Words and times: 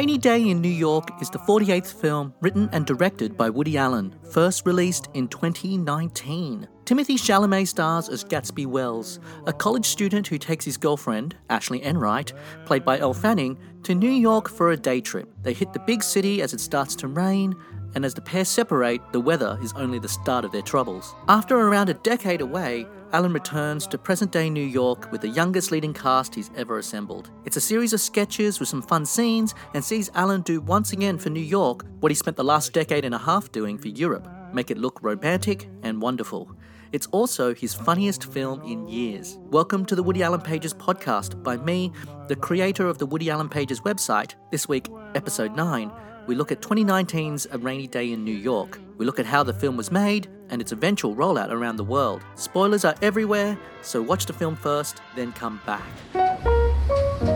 Rainy 0.00 0.16
Day 0.16 0.48
in 0.48 0.62
New 0.62 0.70
York 0.70 1.10
is 1.20 1.28
the 1.28 1.38
48th 1.40 1.92
film 1.92 2.32
written 2.40 2.70
and 2.72 2.86
directed 2.86 3.36
by 3.36 3.50
Woody 3.50 3.76
Allen, 3.76 4.16
first 4.30 4.64
released 4.64 5.10
in 5.12 5.28
2019. 5.28 6.66
Timothée 6.86 7.18
Chalamet 7.18 7.68
stars 7.68 8.08
as 8.08 8.24
Gatsby 8.24 8.64
Welles, 8.64 9.20
a 9.46 9.52
college 9.52 9.84
student 9.84 10.26
who 10.26 10.38
takes 10.38 10.64
his 10.64 10.78
girlfriend, 10.78 11.36
Ashleigh 11.50 11.82
Enright, 11.82 12.32
played 12.64 12.82
by 12.82 12.98
Elle 12.98 13.12
Fanning, 13.12 13.58
to 13.82 13.94
New 13.94 14.10
York 14.10 14.48
for 14.48 14.70
a 14.70 14.76
day 14.78 15.02
trip. 15.02 15.28
They 15.42 15.52
hit 15.52 15.74
the 15.74 15.80
big 15.80 16.02
city 16.02 16.40
as 16.40 16.54
it 16.54 16.60
starts 16.60 16.96
to 16.96 17.06
rain, 17.06 17.54
and 17.94 18.02
as 18.02 18.14
the 18.14 18.22
pair 18.22 18.46
separate, 18.46 19.02
the 19.12 19.20
weather 19.20 19.58
is 19.62 19.74
only 19.74 19.98
the 19.98 20.08
start 20.08 20.46
of 20.46 20.52
their 20.52 20.62
troubles. 20.62 21.14
After 21.28 21.58
around 21.58 21.90
a 21.90 21.94
decade 21.94 22.40
away, 22.40 22.86
Allen 23.12 23.32
returns 23.32 23.88
to 23.88 23.98
present 23.98 24.30
day 24.30 24.48
New 24.48 24.64
York 24.64 25.10
with 25.10 25.20
the 25.20 25.28
youngest 25.28 25.72
leading 25.72 25.92
cast 25.92 26.32
he's 26.32 26.50
ever 26.56 26.78
assembled. 26.78 27.30
It's 27.44 27.56
a 27.56 27.60
series 27.60 27.92
of 27.92 28.00
sketches 28.00 28.60
with 28.60 28.68
some 28.68 28.82
fun 28.82 29.04
scenes 29.04 29.54
and 29.74 29.84
sees 29.84 30.10
Allen 30.14 30.42
do 30.42 30.60
once 30.60 30.92
again 30.92 31.18
for 31.18 31.28
New 31.30 31.40
York 31.40 31.84
what 31.98 32.12
he 32.12 32.16
spent 32.16 32.36
the 32.36 32.44
last 32.44 32.72
decade 32.72 33.04
and 33.04 33.14
a 33.14 33.18
half 33.18 33.50
doing 33.50 33.78
for 33.78 33.88
Europe 33.88 34.28
make 34.52 34.70
it 34.70 34.78
look 34.78 34.98
romantic 35.02 35.68
and 35.82 36.00
wonderful. 36.00 36.50
It's 36.92 37.06
also 37.08 37.54
his 37.54 37.72
funniest 37.72 38.32
film 38.32 38.62
in 38.62 38.88
years. 38.88 39.38
Welcome 39.50 39.86
to 39.86 39.94
the 39.94 40.02
Woody 40.02 40.22
Allen 40.22 40.40
Pages 40.40 40.74
podcast 40.74 41.40
by 41.42 41.56
me, 41.56 41.92
the 42.28 42.36
creator 42.36 42.88
of 42.88 42.98
the 42.98 43.06
Woody 43.06 43.30
Allen 43.30 43.48
Pages 43.48 43.80
website. 43.80 44.34
This 44.50 44.68
week, 44.68 44.88
episode 45.14 45.54
9 45.54 45.90
we 46.26 46.34
look 46.34 46.52
at 46.52 46.60
2019's 46.60 47.46
A 47.50 47.58
Rainy 47.58 47.86
Day 47.86 48.12
in 48.12 48.24
New 48.24 48.34
York. 48.34 48.78
We 48.98 49.06
look 49.06 49.18
at 49.18 49.26
how 49.26 49.42
the 49.42 49.54
film 49.54 49.76
was 49.76 49.90
made 49.90 50.28
and 50.48 50.60
its 50.60 50.72
eventual 50.72 51.14
rollout 51.14 51.50
around 51.50 51.76
the 51.76 51.84
world. 51.84 52.22
Spoilers 52.34 52.84
are 52.84 52.94
everywhere, 53.02 53.58
so 53.82 54.02
watch 54.02 54.26
the 54.26 54.32
film 54.32 54.56
first, 54.56 55.00
then 55.16 55.32
come 55.32 55.60
back. 55.66 55.84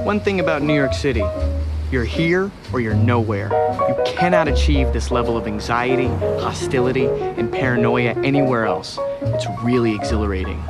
One 0.05 0.21
thing 0.21 0.41
about 0.41 0.63
New 0.63 0.75
York 0.75 0.93
City 0.95 1.25
you're 1.95 2.05
here 2.05 2.51
or 2.73 2.81
you're 2.81 2.93
nowhere. 2.93 3.51
You 3.89 3.97
cannot 4.05 4.49
achieve 4.49 4.93
this 4.93 5.13
level 5.13 5.37
of 5.37 5.47
anxiety, 5.47 6.09
hostility, 6.43 7.07
and 7.07 7.53
paranoia 7.53 8.15
anywhere 8.25 8.65
else. 8.65 8.99
It's 9.23 9.47
really 9.63 9.95
exhilarating. 9.95 10.61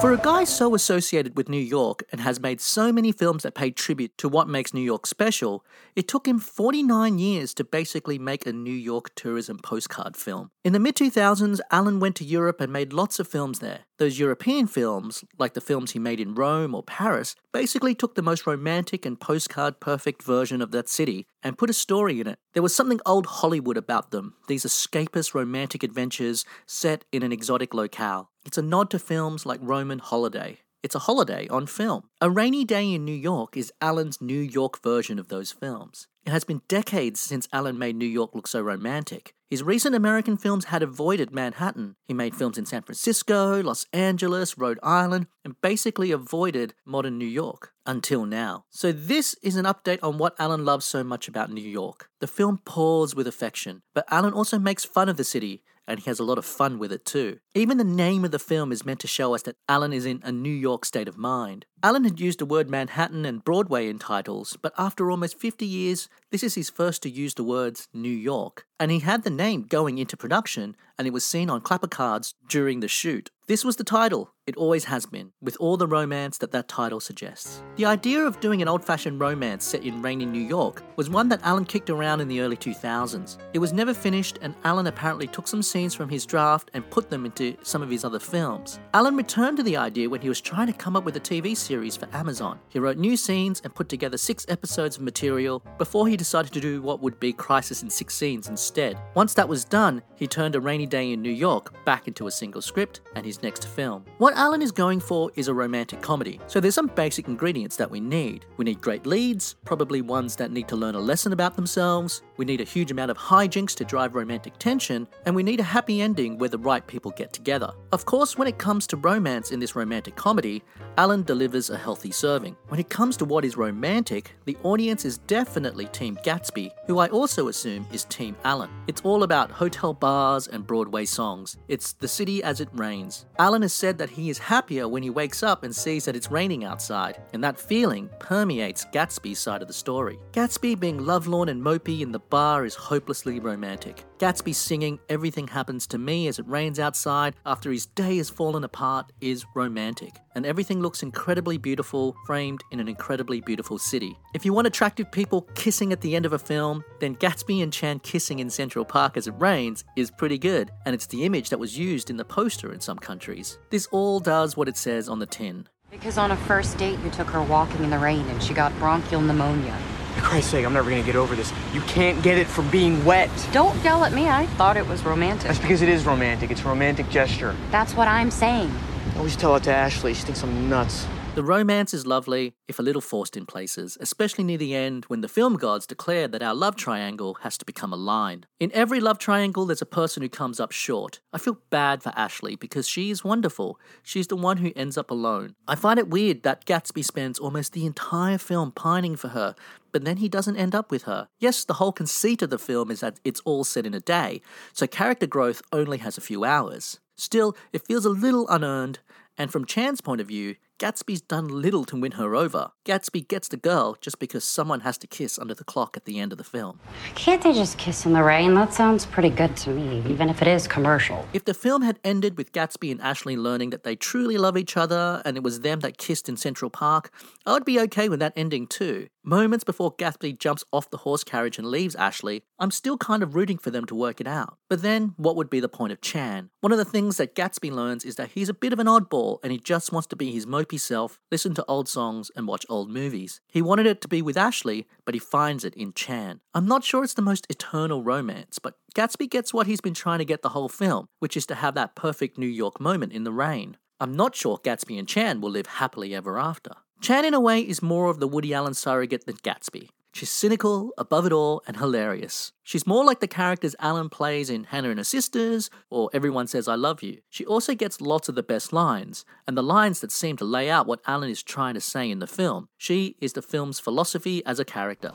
For 0.00 0.12
a 0.12 0.16
guy 0.16 0.44
so 0.44 0.76
associated 0.76 1.36
with 1.36 1.48
New 1.48 1.60
York 1.60 2.04
and 2.12 2.20
has 2.20 2.38
made 2.38 2.60
so 2.60 2.92
many 2.92 3.10
films 3.10 3.42
that 3.42 3.56
pay 3.56 3.72
tribute 3.72 4.16
to 4.18 4.28
what 4.28 4.46
makes 4.46 4.72
New 4.72 4.80
York 4.80 5.08
special, 5.08 5.64
it 5.96 6.06
took 6.06 6.28
him 6.28 6.38
49 6.38 7.18
years 7.18 7.52
to 7.54 7.64
basically 7.64 8.16
make 8.16 8.46
a 8.46 8.52
New 8.52 8.70
York 8.70 9.10
tourism 9.16 9.58
postcard 9.58 10.16
film. 10.16 10.52
In 10.62 10.72
the 10.72 10.78
mid 10.78 10.94
2000s, 10.94 11.58
Allen 11.72 11.98
went 11.98 12.14
to 12.16 12.24
Europe 12.24 12.60
and 12.60 12.72
made 12.72 12.92
lots 12.92 13.18
of 13.18 13.26
films 13.26 13.58
there. 13.58 13.80
Those 13.98 14.20
European 14.20 14.68
films, 14.68 15.24
like 15.36 15.54
the 15.54 15.60
films 15.60 15.90
he 15.90 15.98
made 15.98 16.20
in 16.20 16.36
Rome 16.36 16.76
or 16.76 16.84
Paris, 16.84 17.34
basically 17.52 17.96
took 17.96 18.14
the 18.14 18.22
most 18.22 18.46
romantic 18.46 19.04
and 19.04 19.18
postcard 19.18 19.80
perfect 19.80 20.22
version 20.22 20.62
of 20.62 20.70
that 20.70 20.88
city 20.88 21.26
and 21.42 21.58
put 21.58 21.70
a 21.70 21.72
story 21.74 22.20
in 22.20 22.28
it. 22.28 22.38
There 22.52 22.62
was 22.62 22.74
something 22.74 23.00
old 23.04 23.26
Hollywood 23.26 23.76
about 23.76 24.12
them, 24.12 24.34
these 24.46 24.64
escapist 24.64 25.34
romantic 25.34 25.82
adventures 25.82 26.44
set 26.66 27.04
in 27.10 27.24
an 27.24 27.32
exotic 27.32 27.74
locale. 27.74 28.30
It's 28.48 28.56
a 28.56 28.62
nod 28.62 28.88
to 28.92 28.98
films 28.98 29.44
like 29.44 29.60
Roman 29.62 29.98
Holiday. 29.98 30.60
It's 30.82 30.94
a 30.94 31.00
holiday 31.00 31.46
on 31.48 31.66
film. 31.66 32.04
A 32.22 32.30
Rainy 32.30 32.64
Day 32.64 32.94
in 32.94 33.04
New 33.04 33.12
York 33.12 33.58
is 33.58 33.70
Allen's 33.82 34.22
New 34.22 34.40
York 34.40 34.82
version 34.82 35.18
of 35.18 35.28
those 35.28 35.52
films. 35.52 36.06
It 36.24 36.30
has 36.30 36.44
been 36.44 36.62
decades 36.66 37.20
since 37.20 37.46
Allen 37.52 37.78
made 37.78 37.94
New 37.94 38.06
York 38.06 38.34
look 38.34 38.46
so 38.46 38.62
romantic. 38.62 39.34
His 39.50 39.62
recent 39.62 39.94
American 39.94 40.38
films 40.38 40.66
had 40.66 40.82
avoided 40.82 41.30
Manhattan. 41.30 41.96
He 42.06 42.14
made 42.14 42.34
films 42.34 42.56
in 42.56 42.64
San 42.64 42.80
Francisco, 42.80 43.62
Los 43.62 43.84
Angeles, 43.92 44.56
Rhode 44.56 44.78
Island, 44.82 45.26
and 45.44 45.60
basically 45.60 46.10
avoided 46.10 46.72
modern 46.86 47.18
New 47.18 47.26
York 47.26 47.74
until 47.84 48.24
now. 48.24 48.64
So, 48.70 48.92
this 48.92 49.34
is 49.42 49.56
an 49.56 49.66
update 49.66 49.98
on 50.02 50.16
what 50.16 50.36
Allen 50.38 50.64
loves 50.64 50.86
so 50.86 51.04
much 51.04 51.28
about 51.28 51.52
New 51.52 51.60
York. 51.60 52.08
The 52.20 52.26
film 52.26 52.60
pours 52.64 53.14
with 53.14 53.26
affection, 53.26 53.82
but 53.94 54.06
Allen 54.10 54.32
also 54.32 54.58
makes 54.58 54.86
fun 54.86 55.10
of 55.10 55.18
the 55.18 55.24
city 55.24 55.62
and 55.88 55.98
he 55.98 56.10
has 56.10 56.20
a 56.20 56.24
lot 56.24 56.38
of 56.38 56.44
fun 56.44 56.78
with 56.78 56.92
it 56.92 57.04
too. 57.04 57.38
Even 57.54 57.78
the 57.78 57.84
name 57.84 58.24
of 58.24 58.30
the 58.30 58.38
film 58.38 58.70
is 58.70 58.84
meant 58.84 59.00
to 59.00 59.06
show 59.08 59.34
us 59.34 59.42
that 59.42 59.56
Allen 59.68 59.92
is 59.92 60.04
in 60.04 60.20
a 60.22 60.30
New 60.30 60.50
York 60.50 60.84
state 60.84 61.08
of 61.08 61.16
mind. 61.16 61.64
Allen 61.80 62.02
had 62.02 62.18
used 62.18 62.40
the 62.40 62.46
word 62.46 62.68
Manhattan 62.68 63.24
and 63.24 63.44
Broadway 63.44 63.88
in 63.88 64.00
titles, 64.00 64.56
but 64.60 64.72
after 64.76 65.10
almost 65.10 65.38
50 65.38 65.64
years, 65.64 66.08
this 66.30 66.42
is 66.42 66.56
his 66.56 66.70
first 66.70 67.02
to 67.04 67.10
use 67.10 67.34
the 67.34 67.44
words 67.44 67.88
New 67.94 68.08
York. 68.08 68.66
And 68.80 68.90
he 68.90 69.00
had 69.00 69.22
the 69.22 69.30
name 69.30 69.62
going 69.62 69.98
into 69.98 70.16
production, 70.16 70.76
and 70.98 71.06
it 71.06 71.12
was 71.12 71.24
seen 71.24 71.48
on 71.50 71.60
clapper 71.60 71.88
cards 71.88 72.34
during 72.48 72.80
the 72.80 72.88
shoot. 72.88 73.30
This 73.46 73.64
was 73.64 73.76
the 73.76 73.84
title, 73.84 74.34
it 74.46 74.56
always 74.56 74.84
has 74.84 75.06
been, 75.06 75.32
with 75.40 75.56
all 75.58 75.76
the 75.76 75.86
romance 75.86 76.38
that 76.38 76.52
that 76.52 76.68
title 76.68 77.00
suggests. 77.00 77.62
The 77.76 77.86
idea 77.86 78.20
of 78.20 78.40
doing 78.40 78.60
an 78.60 78.68
old 78.68 78.84
fashioned 78.84 79.20
romance 79.20 79.64
set 79.64 79.84
in 79.84 80.02
rainy 80.02 80.26
New 80.26 80.42
York 80.42 80.82
was 80.96 81.08
one 81.08 81.28
that 81.30 81.40
Allen 81.42 81.64
kicked 81.64 81.88
around 81.88 82.20
in 82.20 82.28
the 82.28 82.40
early 82.40 82.56
2000s. 82.56 83.38
It 83.54 83.58
was 83.58 83.72
never 83.72 83.94
finished, 83.94 84.38
and 84.42 84.54
Allen 84.64 84.86
apparently 84.86 85.28
took 85.28 85.48
some 85.48 85.62
scenes 85.62 85.94
from 85.94 86.10
his 86.10 86.26
draft 86.26 86.70
and 86.74 86.88
put 86.90 87.08
them 87.08 87.24
into 87.24 87.56
some 87.62 87.82
of 87.82 87.90
his 87.90 88.04
other 88.04 88.18
films. 88.18 88.78
Allen 88.92 89.16
returned 89.16 89.56
to 89.56 89.62
the 89.62 89.78
idea 89.78 90.10
when 90.10 90.20
he 90.20 90.28
was 90.28 90.42
trying 90.42 90.66
to 90.66 90.72
come 90.72 90.94
up 90.94 91.04
with 91.04 91.16
a 91.16 91.20
TV 91.20 91.56
series 91.56 91.67
for 91.68 92.08
Amazon. 92.14 92.58
He 92.70 92.78
wrote 92.78 92.96
new 92.96 93.16
scenes 93.16 93.60
and 93.62 93.74
put 93.74 93.88
together 93.88 94.16
six 94.16 94.46
episodes 94.48 94.96
of 94.96 95.02
material 95.02 95.62
before 95.76 96.08
he 96.08 96.16
decided 96.16 96.52
to 96.52 96.60
do 96.60 96.80
what 96.80 97.00
would 97.00 97.20
be 97.20 97.32
Crisis 97.32 97.82
in 97.82 97.90
Six 97.90 98.14
Scenes 98.14 98.48
instead. 98.48 98.98
Once 99.14 99.34
that 99.34 99.48
was 99.48 99.64
done, 99.64 100.02
he 100.16 100.26
turned 100.26 100.54
A 100.54 100.60
Rainy 100.60 100.86
Day 100.86 101.12
in 101.12 101.20
New 101.20 101.30
York 101.30 101.84
back 101.84 102.08
into 102.08 102.26
a 102.26 102.30
single 102.30 102.62
script 102.62 103.02
and 103.14 103.26
his 103.26 103.42
next 103.42 103.66
film. 103.68 104.04
What 104.16 104.34
Allen 104.34 104.62
is 104.62 104.72
going 104.72 105.00
for 105.00 105.30
is 105.36 105.48
a 105.48 105.54
romantic 105.54 106.00
comedy, 106.00 106.40
so 106.46 106.58
there's 106.58 106.74
some 106.74 106.86
basic 106.86 107.28
ingredients 107.28 107.76
that 107.76 107.90
we 107.90 108.00
need. 108.00 108.46
We 108.56 108.64
need 108.64 108.80
great 108.80 109.04
leads, 109.04 109.54
probably 109.64 110.00
ones 110.00 110.36
that 110.36 110.50
need 110.50 110.68
to 110.68 110.76
learn 110.76 110.94
a 110.94 111.00
lesson 111.00 111.34
about 111.34 111.54
themselves, 111.54 112.22
we 112.38 112.44
need 112.44 112.60
a 112.60 112.64
huge 112.64 112.92
amount 112.92 113.10
of 113.10 113.18
hijinks 113.18 113.74
to 113.74 113.84
drive 113.84 114.14
romantic 114.14 114.56
tension, 114.58 115.08
and 115.26 115.34
we 115.34 115.42
need 115.42 115.58
a 115.58 115.64
happy 115.64 116.00
ending 116.00 116.38
where 116.38 116.48
the 116.48 116.56
right 116.56 116.86
people 116.86 117.10
get 117.10 117.32
together. 117.32 117.72
Of 117.90 118.06
course, 118.06 118.38
when 118.38 118.46
it 118.46 118.58
comes 118.58 118.86
to 118.86 118.96
romance 118.96 119.50
in 119.50 119.58
this 119.58 119.74
romantic 119.74 120.14
comedy, 120.14 120.62
Allen 120.96 121.24
delivers 121.24 121.57
a 121.70 121.76
healthy 121.76 122.12
serving. 122.12 122.56
When 122.68 122.78
it 122.78 122.88
comes 122.88 123.16
to 123.16 123.24
what 123.24 123.44
is 123.44 123.56
romantic, 123.56 124.34
the 124.44 124.56
audience 124.62 125.04
is 125.04 125.18
definitely 125.18 125.86
Team 125.86 126.16
Gatsby, 126.24 126.70
who 126.86 126.98
I 126.98 127.08
also 127.08 127.48
assume 127.48 127.86
is 127.92 128.04
Team 128.04 128.36
Allen. 128.44 128.70
It's 128.86 129.00
all 129.02 129.24
about 129.24 129.50
hotel 129.50 129.92
bars 129.92 130.46
and 130.46 130.66
Broadway 130.66 131.04
songs. 131.04 131.56
It's 131.66 131.92
the 131.92 132.06
city 132.06 132.42
as 132.42 132.60
it 132.60 132.68
rains. 132.72 133.26
Allen 133.38 133.62
has 133.62 133.72
said 133.72 133.98
that 133.98 134.10
he 134.10 134.30
is 134.30 134.38
happier 134.38 134.86
when 134.86 135.02
he 135.02 135.10
wakes 135.10 135.42
up 135.42 135.64
and 135.64 135.74
sees 135.74 136.04
that 136.04 136.16
it's 136.16 136.30
raining 136.30 136.64
outside, 136.64 137.20
and 137.32 137.42
that 137.42 137.58
feeling 137.58 138.08
permeates 138.20 138.86
Gatsby's 138.92 139.40
side 139.40 139.62
of 139.62 139.68
the 139.68 139.74
story. 139.74 140.18
Gatsby 140.32 140.78
being 140.78 141.04
lovelorn 141.04 141.48
and 141.48 141.60
mopey 141.60 142.00
in 142.00 142.12
the 142.12 142.20
bar 142.20 142.64
is 142.64 142.74
hopelessly 142.74 143.40
romantic. 143.40 144.04
Gatsby 144.18 144.52
singing 144.52 144.98
Everything 145.08 145.46
Happens 145.46 145.86
to 145.86 145.98
Me 145.98 146.26
as 146.26 146.40
it 146.40 146.48
rains 146.48 146.80
outside 146.80 147.36
after 147.46 147.70
his 147.70 147.86
day 147.86 148.16
has 148.16 148.28
fallen 148.28 148.64
apart 148.64 149.12
is 149.20 149.46
romantic. 149.54 150.12
And 150.34 150.44
everything 150.44 150.80
looks 150.80 151.04
incredibly 151.04 151.56
beautiful, 151.56 152.16
framed 152.26 152.62
in 152.72 152.80
an 152.80 152.88
incredibly 152.88 153.40
beautiful 153.40 153.78
city. 153.78 154.18
If 154.34 154.44
you 154.44 154.52
want 154.52 154.66
attractive 154.66 155.12
people 155.12 155.42
kissing 155.54 155.92
at 155.92 156.00
the 156.00 156.16
end 156.16 156.26
of 156.26 156.32
a 156.32 156.38
film, 156.38 156.82
then 156.98 157.14
Gatsby 157.14 157.62
and 157.62 157.72
Chan 157.72 158.00
kissing 158.00 158.40
in 158.40 158.50
Central 158.50 158.84
Park 158.84 159.16
as 159.16 159.28
it 159.28 159.34
rains 159.38 159.84
is 159.94 160.10
pretty 160.10 160.38
good, 160.38 160.72
and 160.84 160.96
it's 160.96 161.06
the 161.06 161.24
image 161.24 161.50
that 161.50 161.58
was 161.60 161.78
used 161.78 162.10
in 162.10 162.16
the 162.16 162.24
poster 162.24 162.72
in 162.72 162.80
some 162.80 162.98
countries. 162.98 163.58
This 163.70 163.86
all 163.92 164.18
does 164.18 164.56
what 164.56 164.68
it 164.68 164.76
says 164.76 165.08
on 165.08 165.20
the 165.20 165.26
tin. 165.26 165.68
Because 165.92 166.18
on 166.18 166.32
a 166.32 166.36
first 166.36 166.76
date, 166.76 166.98
you 167.04 167.10
took 167.10 167.28
her 167.28 167.42
walking 167.42 167.84
in 167.84 167.90
the 167.90 167.98
rain 167.98 168.26
and 168.26 168.42
she 168.42 168.52
got 168.52 168.76
bronchial 168.78 169.20
pneumonia. 169.20 169.78
For 170.18 170.24
Christ's 170.24 170.50
sake, 170.50 170.66
I'm 170.66 170.72
never 170.72 170.90
gonna 170.90 171.04
get 171.04 171.14
over 171.14 171.36
this. 171.36 171.52
You 171.72 171.80
can't 171.82 172.20
get 172.24 172.38
it 172.38 172.48
from 172.48 172.68
being 172.70 173.04
wet. 173.04 173.30
Don't 173.52 173.80
yell 173.84 174.04
at 174.04 174.12
me. 174.12 174.28
I 174.28 174.46
thought 174.56 174.76
it 174.76 174.86
was 174.88 175.04
romantic. 175.04 175.46
That's 175.46 175.60
because 175.60 175.80
it 175.80 175.88
is 175.88 176.04
romantic. 176.04 176.50
It's 176.50 176.62
a 176.62 176.68
romantic 176.68 177.08
gesture. 177.08 177.54
That's 177.70 177.94
what 177.94 178.08
I'm 178.08 178.32
saying. 178.32 178.68
I 179.14 179.18
always 179.18 179.36
tell 179.36 179.54
it 179.54 179.62
to 179.64 179.70
Ashleigh. 179.70 180.16
She 180.16 180.22
thinks 180.22 180.42
I'm 180.42 180.68
nuts. 180.68 181.06
The 181.36 181.44
romance 181.44 181.94
is 181.94 182.04
lovely, 182.04 182.54
if 182.66 182.80
a 182.80 182.82
little 182.82 183.00
forced 183.00 183.36
in 183.36 183.46
places, 183.46 183.96
especially 184.00 184.42
near 184.42 184.58
the 184.58 184.74
end 184.74 185.04
when 185.04 185.20
the 185.20 185.28
film 185.28 185.54
gods 185.54 185.86
declare 185.86 186.26
that 186.26 186.42
our 186.42 186.54
love 186.54 186.74
triangle 186.74 187.34
has 187.42 187.56
to 187.58 187.64
become 187.64 187.92
a 187.92 187.96
line. 187.96 188.44
In 188.58 188.72
every 188.74 188.98
love 188.98 189.18
triangle, 189.18 189.64
there's 189.64 189.80
a 189.80 189.86
person 189.86 190.20
who 190.24 190.28
comes 190.28 190.58
up 190.58 190.72
short. 190.72 191.20
I 191.32 191.38
feel 191.38 191.58
bad 191.70 192.02
for 192.02 192.10
Ashleigh 192.16 192.58
because 192.58 192.88
she 192.88 193.10
is 193.10 193.22
wonderful. 193.22 193.78
She's 194.02 194.26
the 194.26 194.34
one 194.34 194.56
who 194.56 194.72
ends 194.74 194.98
up 194.98 195.12
alone. 195.12 195.54
I 195.68 195.76
find 195.76 196.00
it 196.00 196.10
weird 196.10 196.42
that 196.42 196.64
Gatsby 196.64 197.04
spends 197.04 197.38
almost 197.38 197.72
the 197.72 197.86
entire 197.86 198.38
film 198.38 198.72
pining 198.72 199.14
for 199.14 199.28
her, 199.28 199.54
but 199.98 200.04
then 200.04 200.18
he 200.18 200.28
doesn't 200.28 200.56
end 200.56 200.76
up 200.76 200.92
with 200.92 201.02
her. 201.02 201.26
Yes, 201.40 201.64
the 201.64 201.74
whole 201.74 201.90
conceit 201.90 202.40
of 202.40 202.50
the 202.50 202.58
film 202.58 202.88
is 202.88 203.00
that 203.00 203.18
it's 203.24 203.40
all 203.40 203.64
set 203.64 203.84
in 203.84 203.94
a 203.94 203.98
day, 203.98 204.40
so 204.72 204.86
character 204.86 205.26
growth 205.26 205.60
only 205.72 205.98
has 205.98 206.16
a 206.16 206.20
few 206.20 206.44
hours. 206.44 207.00
Still, 207.16 207.56
it 207.72 207.84
feels 207.84 208.04
a 208.04 208.10
little 208.10 208.46
unearned, 208.46 209.00
and 209.36 209.50
from 209.50 209.64
Chan's 209.64 210.00
point 210.00 210.20
of 210.20 210.28
view, 210.28 210.54
Gatsby's 210.78 211.20
done 211.20 211.48
little 211.48 211.84
to 211.86 211.96
win 211.96 212.12
her 212.12 212.36
over. 212.36 212.70
Gatsby 212.84 213.26
gets 213.26 213.48
the 213.48 213.56
girl 213.56 213.96
just 214.00 214.20
because 214.20 214.44
someone 214.44 214.80
has 214.80 214.96
to 214.98 215.08
kiss 215.08 215.36
under 215.36 215.52
the 215.52 215.64
clock 215.64 215.96
at 215.96 216.04
the 216.04 216.20
end 216.20 216.30
of 216.30 216.38
the 216.38 216.44
film. 216.44 216.78
Can't 217.16 217.42
they 217.42 217.52
just 217.52 217.78
kiss 217.78 218.06
in 218.06 218.12
the 218.12 218.22
rain? 218.22 218.54
That 218.54 218.72
sounds 218.72 219.04
pretty 219.04 219.30
good 219.30 219.56
to 219.56 219.70
me, 219.70 220.04
even 220.08 220.28
if 220.28 220.40
it 220.40 220.46
is 220.46 220.68
commercial. 220.68 221.26
If 221.32 221.44
the 221.46 221.54
film 221.54 221.82
had 221.82 221.98
ended 222.04 222.38
with 222.38 222.52
Gatsby 222.52 222.92
and 222.92 223.00
Ashleigh 223.00 223.36
learning 223.36 223.70
that 223.70 223.82
they 223.82 223.96
truly 223.96 224.38
love 224.38 224.56
each 224.56 224.76
other 224.76 225.20
and 225.24 225.36
it 225.36 225.42
was 225.42 225.60
them 225.60 225.80
that 225.80 225.98
kissed 225.98 226.28
in 226.28 226.36
Central 226.36 226.70
Park, 226.70 227.10
I 227.44 227.54
would 227.54 227.64
be 227.64 227.80
okay 227.80 228.08
with 228.08 228.20
that 228.20 228.34
ending 228.36 228.68
too. 228.68 229.08
Moments 229.24 229.64
before 229.64 229.94
Gatsby 229.96 230.38
jumps 230.38 230.64
off 230.72 230.88
the 230.88 230.98
horse 230.98 231.22
carriage 231.22 231.58
and 231.58 231.66
leaves 231.66 231.94
Ashleigh, 231.96 232.40
I'm 232.58 232.70
still 232.70 232.96
kind 232.96 233.22
of 233.22 233.34
rooting 233.34 233.58
for 233.58 233.70
them 233.70 233.84
to 233.86 233.94
work 233.94 234.22
it 234.22 234.26
out. 234.26 234.56
But 234.70 234.80
then, 234.80 235.12
what 235.16 235.36
would 235.36 235.50
be 235.50 235.60
the 235.60 235.68
point 235.68 235.92
of 235.92 236.00
Chan? 236.00 236.48
One 236.60 236.72
of 236.72 236.78
the 236.78 236.84
things 236.84 237.18
that 237.18 237.34
Gatsby 237.34 237.70
learns 237.70 238.06
is 238.06 238.16
that 238.16 238.30
he's 238.30 238.48
a 238.48 238.54
bit 238.54 238.72
of 238.72 238.78
an 238.78 238.86
oddball 238.86 239.38
and 239.42 239.52
he 239.52 239.58
just 239.58 239.92
wants 239.92 240.06
to 240.08 240.16
be 240.16 240.32
his 240.32 240.46
mopey 240.68 240.80
self, 240.80 241.18
listen 241.30 241.54
to 241.54 241.64
old 241.66 241.88
songs, 241.88 242.30
and 242.36 242.46
watch 242.46 242.66
old 242.68 242.90
movies. 242.90 243.40
He 243.48 243.62
wanted 243.62 243.86
it 243.86 244.00
to 244.02 244.08
be 244.08 244.22
with 244.22 244.36
Ashleigh, 244.36 244.84
but 245.04 245.14
he 245.14 245.18
finds 245.18 245.64
it 245.64 245.74
in 245.74 245.92
Chan. 245.92 246.40
I'm 246.54 246.66
not 246.66 246.84
sure 246.84 247.04
it's 247.04 247.14
the 247.14 247.22
most 247.22 247.46
eternal 247.50 248.02
romance, 248.02 248.58
but 248.58 248.74
Gatsby 248.94 249.30
gets 249.30 249.54
what 249.54 249.66
he's 249.66 249.80
been 249.80 249.94
trying 249.94 250.18
to 250.18 250.24
get 250.24 250.42
the 250.42 250.50
whole 250.50 250.68
film, 250.68 251.08
which 251.18 251.36
is 251.36 251.46
to 251.46 251.54
have 251.54 251.74
that 251.74 251.94
perfect 251.94 252.38
New 252.38 252.46
York 252.46 252.80
moment 252.80 253.12
in 253.12 253.24
the 253.24 253.32
rain. 253.32 253.76
I'm 254.00 254.14
not 254.14 254.36
sure 254.36 254.58
Gatsby 254.58 254.98
and 254.98 255.08
Chan 255.08 255.40
will 255.40 255.50
live 255.50 255.66
happily 255.66 256.14
ever 256.14 256.38
after. 256.38 256.72
Chan, 257.00 257.24
in 257.24 257.34
a 257.34 257.40
way, 257.40 257.60
is 257.60 257.82
more 257.82 258.10
of 258.10 258.20
the 258.20 258.28
Woody 258.28 258.52
Allen 258.52 258.74
surrogate 258.74 259.26
than 259.26 259.36
Gatsby. 259.36 259.88
She's 260.12 260.30
cynical, 260.30 260.92
above 260.96 261.26
it 261.26 261.32
all, 261.32 261.62
and 261.66 261.76
hilarious. 261.76 262.52
She's 262.64 262.86
more 262.86 263.04
like 263.04 263.20
the 263.20 263.28
characters 263.28 263.76
Allen 263.78 264.08
plays 264.08 264.50
in 264.50 264.64
Hannah 264.64 264.90
and 264.90 264.98
Her 264.98 265.04
Sisters 265.04 265.70
or 265.90 266.10
Everyone 266.12 266.46
Says 266.46 266.66
I 266.66 266.74
Love 266.74 267.02
You. 267.02 267.18
She 267.28 267.44
also 267.44 267.74
gets 267.74 268.00
lots 268.00 268.28
of 268.28 268.34
the 268.34 268.42
best 268.42 268.72
lines, 268.72 269.24
and 269.46 269.56
the 269.56 269.62
lines 269.62 270.00
that 270.00 270.10
seem 270.10 270.36
to 270.38 270.44
lay 270.44 270.70
out 270.70 270.86
what 270.86 271.00
Allen 271.06 271.30
is 271.30 271.42
trying 271.42 271.74
to 271.74 271.80
say 271.80 272.10
in 272.10 272.18
the 272.18 272.26
film. 272.26 272.68
She 272.76 273.16
is 273.20 273.34
the 273.34 273.42
film's 273.42 273.78
philosophy 273.78 274.44
as 274.44 274.58
a 274.58 274.64
character. 274.64 275.12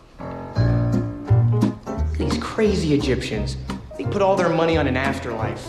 These 2.18 2.38
crazy 2.38 2.94
Egyptians, 2.94 3.58
they 3.98 4.06
put 4.06 4.22
all 4.22 4.36
their 4.36 4.50
money 4.50 4.78
on 4.78 4.88
an 4.88 4.96
afterlife. 4.96 5.66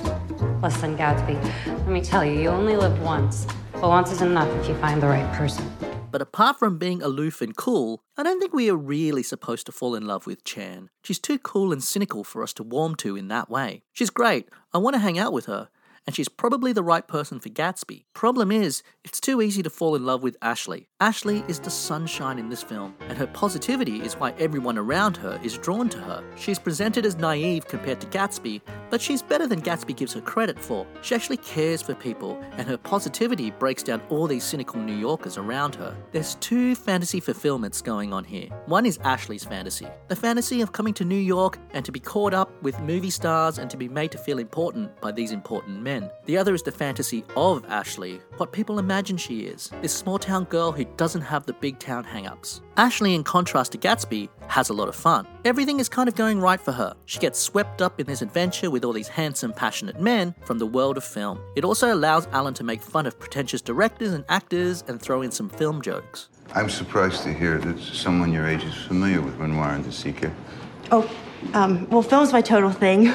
Listen, 0.62 0.96
Gatsby, 0.96 1.42
let 1.66 1.88
me 1.88 2.00
tell 2.02 2.24
you, 2.24 2.40
you 2.40 2.48
only 2.48 2.76
live 2.76 3.00
once. 3.02 3.46
But 3.72 3.88
once 3.88 4.12
is 4.12 4.22
enough 4.22 4.48
if 4.60 4.68
you 4.68 4.74
find 4.76 5.02
the 5.02 5.06
right 5.06 5.30
person. 5.34 5.70
But 6.14 6.22
apart 6.22 6.60
from 6.60 6.78
being 6.78 7.02
aloof 7.02 7.42
and 7.42 7.56
cool, 7.56 8.04
I 8.16 8.22
don't 8.22 8.38
think 8.38 8.52
we 8.52 8.70
are 8.70 8.76
really 8.76 9.24
supposed 9.24 9.66
to 9.66 9.72
fall 9.72 9.96
in 9.96 10.06
love 10.06 10.28
with 10.28 10.44
Chan. 10.44 10.88
She's 11.02 11.18
too 11.18 11.40
cool 11.40 11.72
and 11.72 11.82
cynical 11.82 12.22
for 12.22 12.44
us 12.44 12.52
to 12.52 12.62
warm 12.62 12.94
to 13.02 13.16
in 13.16 13.26
that 13.26 13.50
way. 13.50 13.82
She's 13.92 14.10
great, 14.10 14.48
I 14.72 14.78
want 14.78 14.94
to 14.94 15.00
hang 15.00 15.18
out 15.18 15.32
with 15.32 15.46
her, 15.46 15.70
and 16.06 16.14
she's 16.14 16.28
probably 16.28 16.72
the 16.72 16.82
right 16.82 17.06
person 17.06 17.40
for 17.40 17.48
Gatsby. 17.48 18.04
Problem 18.14 18.50
is, 18.52 18.82
it's 19.04 19.20
too 19.20 19.40
easy 19.40 19.62
to 19.62 19.70
fall 19.70 19.94
in 19.94 20.04
love 20.04 20.22
with 20.22 20.38
Ashleigh. 20.40 20.86
Ashleigh 21.00 21.48
is 21.48 21.58
the 21.60 21.70
sunshine 21.70 22.38
in 22.38 22.48
this 22.48 22.62
film, 22.62 22.94
and 23.08 23.18
her 23.18 23.26
positivity 23.26 24.00
is 24.00 24.14
why 24.14 24.32
everyone 24.38 24.78
around 24.78 25.16
her 25.16 25.40
is 25.42 25.58
drawn 25.58 25.88
to 25.90 25.98
her. 25.98 26.24
She's 26.36 26.58
presented 26.58 27.04
as 27.06 27.16
naive 27.16 27.66
compared 27.66 28.00
to 28.00 28.06
Gatsby, 28.06 28.60
but 28.90 29.00
she's 29.00 29.22
better 29.22 29.46
than 29.46 29.60
Gatsby 29.60 29.96
gives 29.96 30.12
her 30.14 30.20
credit 30.20 30.58
for. 30.58 30.86
She 31.02 31.14
actually 31.14 31.38
cares 31.38 31.82
for 31.82 31.94
people, 31.94 32.40
and 32.56 32.66
her 32.68 32.76
positivity 32.76 33.50
breaks 33.50 33.82
down 33.82 34.02
all 34.08 34.26
these 34.26 34.44
cynical 34.44 34.80
New 34.80 34.96
Yorkers 34.96 35.38
around 35.38 35.74
her. 35.76 35.96
There's 36.12 36.36
two 36.36 36.74
fantasy 36.74 37.20
fulfillments 37.20 37.82
going 37.82 38.12
on 38.12 38.24
here. 38.24 38.48
One 38.66 38.86
is 38.86 38.98
Ashleigh's 38.98 39.44
fantasy 39.44 39.88
the 40.08 40.16
fantasy 40.16 40.60
of 40.60 40.72
coming 40.72 40.94
to 40.94 41.04
New 41.04 41.16
York 41.16 41.58
and 41.72 41.84
to 41.84 41.92
be 41.92 42.00
caught 42.00 42.34
up 42.34 42.50
with 42.62 42.78
movie 42.80 43.10
stars 43.10 43.58
and 43.58 43.70
to 43.70 43.76
be 43.76 43.88
made 43.88 44.12
to 44.12 44.18
feel 44.18 44.38
important 44.38 45.00
by 45.00 45.10
these 45.10 45.32
important 45.32 45.80
men. 45.82 45.93
The 46.26 46.36
other 46.36 46.54
is 46.54 46.62
the 46.62 46.72
fantasy 46.72 47.24
of 47.36 47.62
Ashleigh, 47.66 48.20
what 48.36 48.52
people 48.52 48.78
imagine 48.78 49.16
she 49.16 49.40
is 49.40 49.70
this 49.82 49.92
small 49.92 50.18
town 50.18 50.44
girl 50.44 50.72
who 50.72 50.84
doesn't 50.96 51.20
have 51.20 51.46
the 51.46 51.52
big 51.52 51.78
town 51.78 52.04
hang 52.04 52.26
ups. 52.26 52.60
Ashleigh, 52.76 53.14
in 53.14 53.24
contrast 53.24 53.72
to 53.72 53.78
Gatsby, 53.78 54.28
has 54.48 54.70
a 54.70 54.72
lot 54.72 54.88
of 54.88 54.96
fun. 54.96 55.26
Everything 55.44 55.80
is 55.80 55.88
kind 55.88 56.08
of 56.08 56.14
going 56.14 56.40
right 56.40 56.60
for 56.60 56.72
her. 56.72 56.94
She 57.06 57.18
gets 57.18 57.38
swept 57.38 57.82
up 57.82 58.00
in 58.00 58.06
this 58.06 58.22
adventure 58.22 58.70
with 58.70 58.84
all 58.84 58.92
these 58.92 59.08
handsome, 59.08 59.52
passionate 59.52 60.00
men 60.00 60.34
from 60.44 60.58
the 60.58 60.66
world 60.66 60.96
of 60.96 61.04
film. 61.04 61.40
It 61.56 61.64
also 61.64 61.94
allows 61.94 62.26
Allen 62.32 62.54
to 62.54 62.64
make 62.64 62.82
fun 62.82 63.06
of 63.06 63.18
pretentious 63.18 63.60
directors 63.60 64.12
and 64.12 64.24
actors 64.28 64.82
and 64.88 65.00
throw 65.00 65.22
in 65.22 65.30
some 65.30 65.48
film 65.48 65.82
jokes. 65.82 66.28
I'm 66.54 66.70
surprised 66.70 67.22
to 67.22 67.32
hear 67.32 67.58
that 67.58 67.78
someone 67.80 68.32
your 68.32 68.46
age 68.46 68.64
is 68.64 68.74
familiar 68.74 69.20
with 69.20 69.34
Renoir 69.36 69.74
and 69.74 69.84
De 69.84 69.90
Sica. 69.90 70.32
Oh, 70.90 71.10
um, 71.52 71.88
well, 71.90 72.02
film's 72.02 72.32
my 72.32 72.40
total 72.40 72.70
thing. 72.70 73.12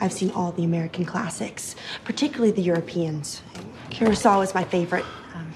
I've 0.00 0.12
seen 0.12 0.30
all 0.30 0.52
the 0.52 0.64
American 0.64 1.04
classics, 1.04 1.74
particularly 2.04 2.50
the 2.50 2.62
Europeans. 2.62 3.42
Kurosawa 3.90 4.44
is 4.44 4.54
my 4.54 4.64
favorite. 4.64 5.04
Um, 5.34 5.52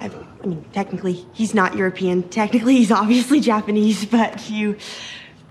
I 0.00 0.46
mean, 0.46 0.64
technically, 0.72 1.26
he's 1.32 1.54
not 1.54 1.76
European. 1.76 2.28
Technically, 2.28 2.76
he's 2.76 2.90
obviously 2.90 3.40
Japanese, 3.52 4.04
but 4.04 4.50
you 4.50 4.76